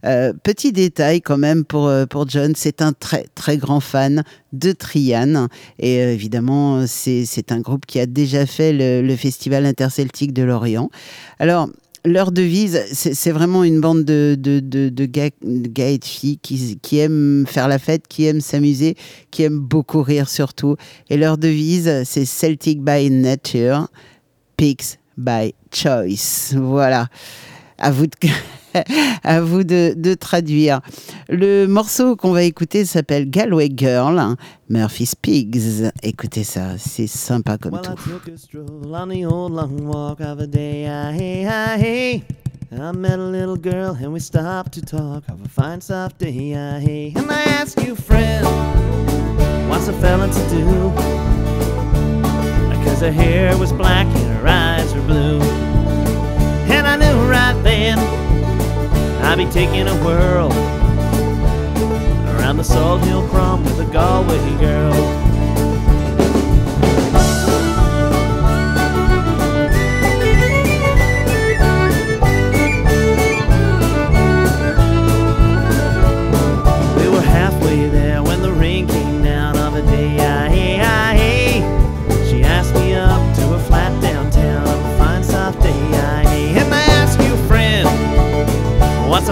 [0.06, 4.24] Euh, petit détail, quand même, pour, pour John, c'est un très, très grand fan
[4.54, 5.48] de Trian.
[5.80, 10.44] Et évidemment, c'est c'est un groupe qui a déjà fait le, le Festival interceltique de
[10.44, 10.90] Lorient.
[11.40, 11.68] Alors,
[12.04, 16.40] leur devise, c'est vraiment une bande de, de, de, de gars, gars et de filles
[16.40, 18.96] qui, qui aiment faire la fête, qui aiment s'amuser,
[19.30, 20.76] qui aiment beaucoup rire surtout.
[21.10, 23.88] Et leur devise, c'est Celtic by nature,
[24.58, 26.54] Pigs by choice.
[26.56, 27.08] Voilà.
[27.78, 28.12] À vous de,
[29.24, 30.82] à vous de, de traduire.
[31.30, 34.38] Le morceau qu'on va écouter s'appelle Galway Girl, hein,
[34.70, 35.92] Murphy's Pigs.
[36.04, 37.94] Écoutez ça, c'est sympa comme Well, tout.
[42.74, 46.56] I met a little girl and we stopped to talk of a fine soft day.
[46.56, 47.12] I hey.
[47.18, 48.46] And I asked you, friend,
[49.70, 50.90] what's a fella to do?
[52.86, 55.42] Cause her hair was black and her eyes were blue.
[56.72, 57.98] And I knew right then
[59.32, 60.52] I'd be taking a whirl
[62.36, 65.21] around the Salt Hill Prom with a Galway girl.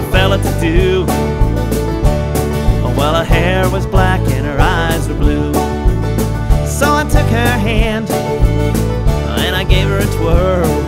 [0.00, 1.04] A fella to do?
[2.96, 5.52] Well, her hair was black and her eyes were blue.
[6.66, 10.79] So I took her hand and I gave her a twirl.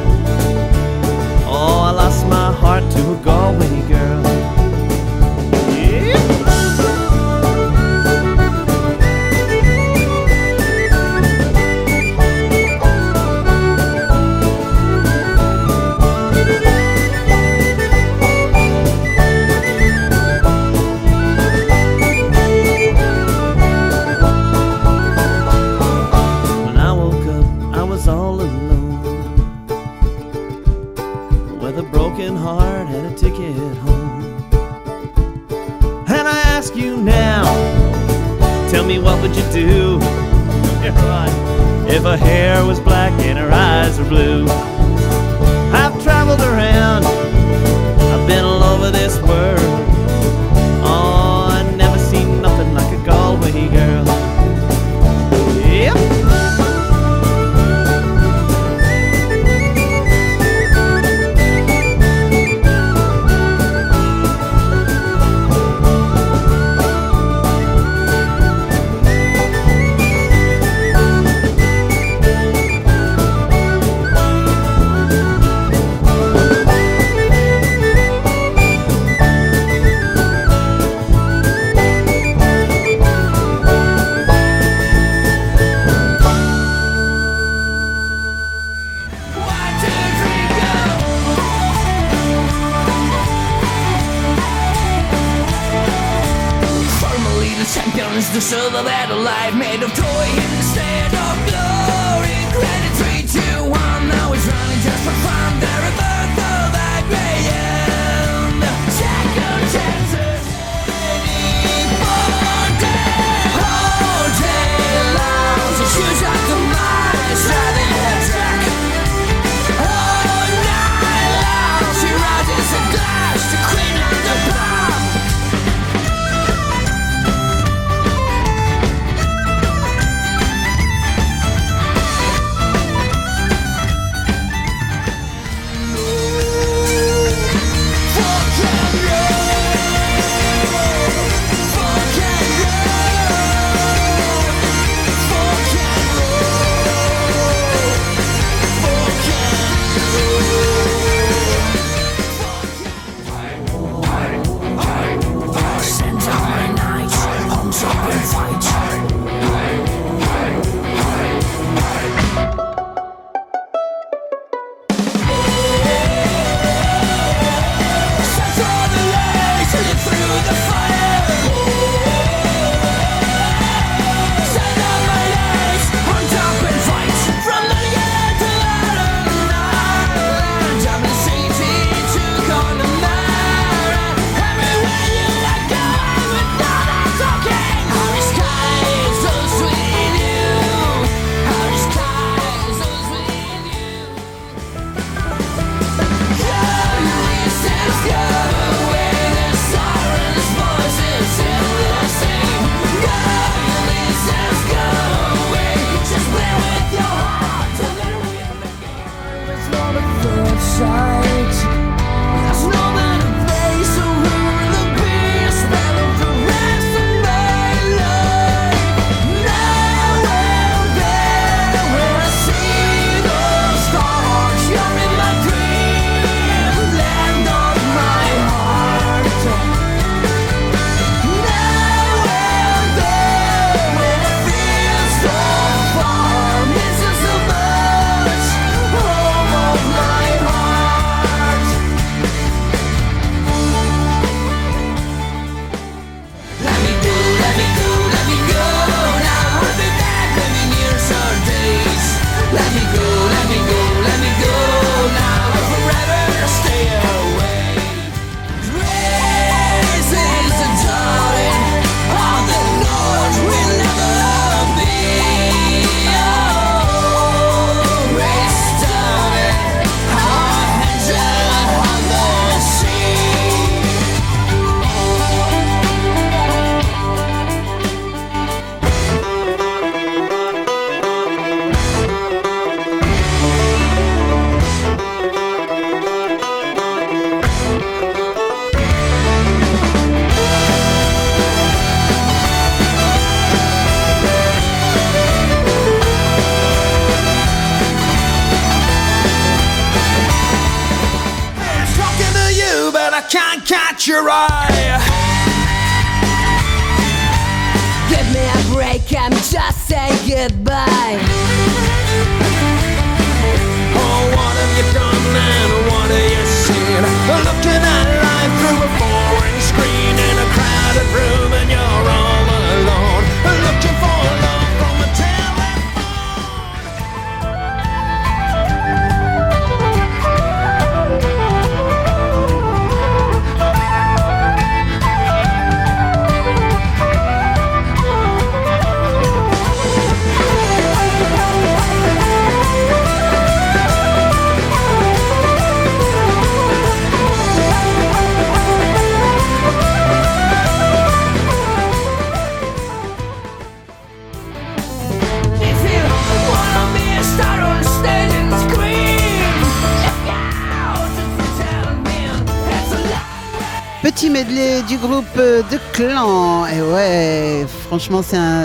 [368.02, 368.22] franchement,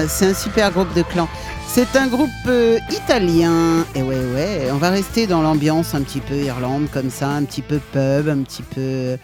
[0.10, 1.30] c'est un, super groupe de clan.
[1.68, 3.86] C'est un groupe euh, italien.
[3.94, 7.44] Et ouais, ouais, on va rester dans l'ambiance un petit peu Irlande, comme ça, un
[7.44, 9.16] petit peu pub, un petit peu,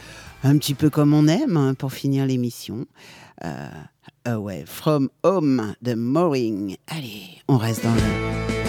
[0.43, 2.85] un petit peu comme on aime hein, pour finir l'émission.
[3.43, 3.67] Euh,
[4.27, 6.75] euh, ouais, From Home de Moring.
[6.95, 8.62] Allez, on reste dans le.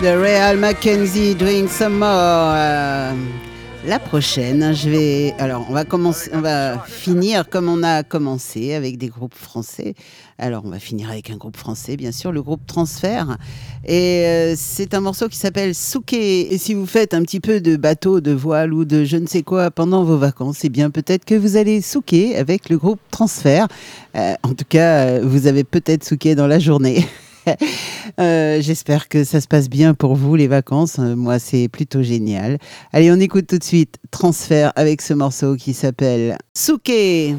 [0.00, 2.52] The Real Mackenzie Doing Some More.
[2.54, 3.12] Euh,
[3.84, 5.34] la prochaine, je vais.
[5.38, 9.94] Alors, on va, commencer, on va finir comme on a commencé avec des groupes français.
[10.38, 13.38] Alors, on va finir avec un groupe français, bien sûr, le groupe Transfert.
[13.84, 16.12] Et euh, c'est un morceau qui s'appelle Souke.
[16.12, 19.26] Et si vous faites un petit peu de bateau, de voile ou de je ne
[19.26, 23.00] sais quoi pendant vos vacances, eh bien, peut-être que vous allez souquer avec le groupe
[23.10, 23.66] Transfert.
[24.14, 27.04] Euh, en tout cas, euh, vous avez peut-être souqué dans la journée.
[28.20, 30.98] Euh, j'espère que ça se passe bien pour vous, les vacances.
[30.98, 32.58] Euh, moi, c'est plutôt génial.
[32.92, 37.36] Allez, on écoute tout de suite Transfert avec ce morceau qui s'appelle Souké.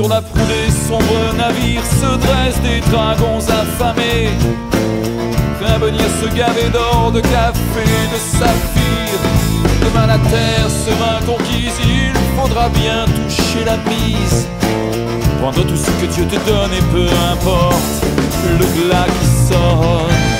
[0.00, 4.30] Sur la proue des sombres navires se dressent des dragons affamés.
[5.62, 9.18] Un beugnier se gaver d'or, de café, de saphir.
[9.84, 14.48] Demain la terre sera conquise, il faudra bien toucher la bise.
[15.42, 18.02] Prendre tout ce que Dieu te donne et peu importe
[18.58, 20.39] le glas qui sonne.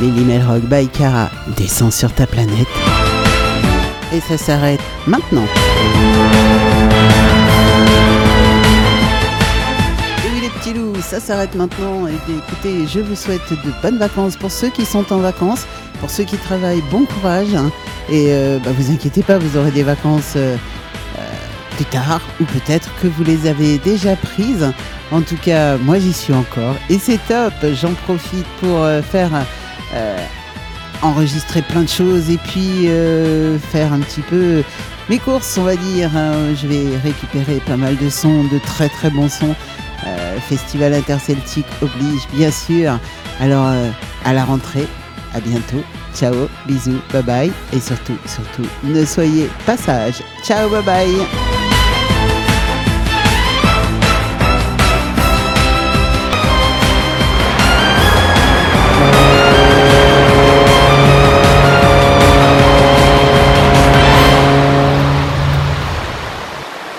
[0.00, 2.68] Lily Melrock by Cara descend sur ta planète.
[4.12, 5.46] Et ça s'arrête maintenant.
[11.12, 12.04] Ça s'arrête maintenant.
[12.04, 15.66] Bien écoutez, je vous souhaite de bonnes vacances pour ceux qui sont en vacances,
[16.00, 17.54] pour ceux qui travaillent, bon courage.
[18.08, 20.56] Et euh, bah, vous inquiétez pas, vous aurez des vacances euh,
[21.18, 21.22] euh,
[21.76, 24.72] plus tard, ou peut-être que vous les avez déjà prises.
[25.12, 26.74] En tout cas, moi j'y suis encore.
[26.88, 29.30] Et c'est top, j'en profite pour euh, faire
[29.94, 30.16] euh,
[31.02, 34.62] enregistrer plein de choses et puis euh, faire un petit peu
[35.10, 36.10] mes courses, on va dire.
[36.16, 36.54] hein.
[36.60, 39.54] Je vais récupérer pas mal de sons, de très très bons sons.
[40.48, 42.98] Festival interceltique oblige, bien sûr.
[43.40, 43.70] Alors,
[44.24, 44.88] à la rentrée,
[45.32, 45.82] à bientôt.
[46.14, 46.34] Ciao,
[46.66, 47.52] bisous, bye bye.
[47.72, 50.22] Et surtout, surtout, ne soyez pas sages.
[50.44, 51.41] Ciao, bye bye.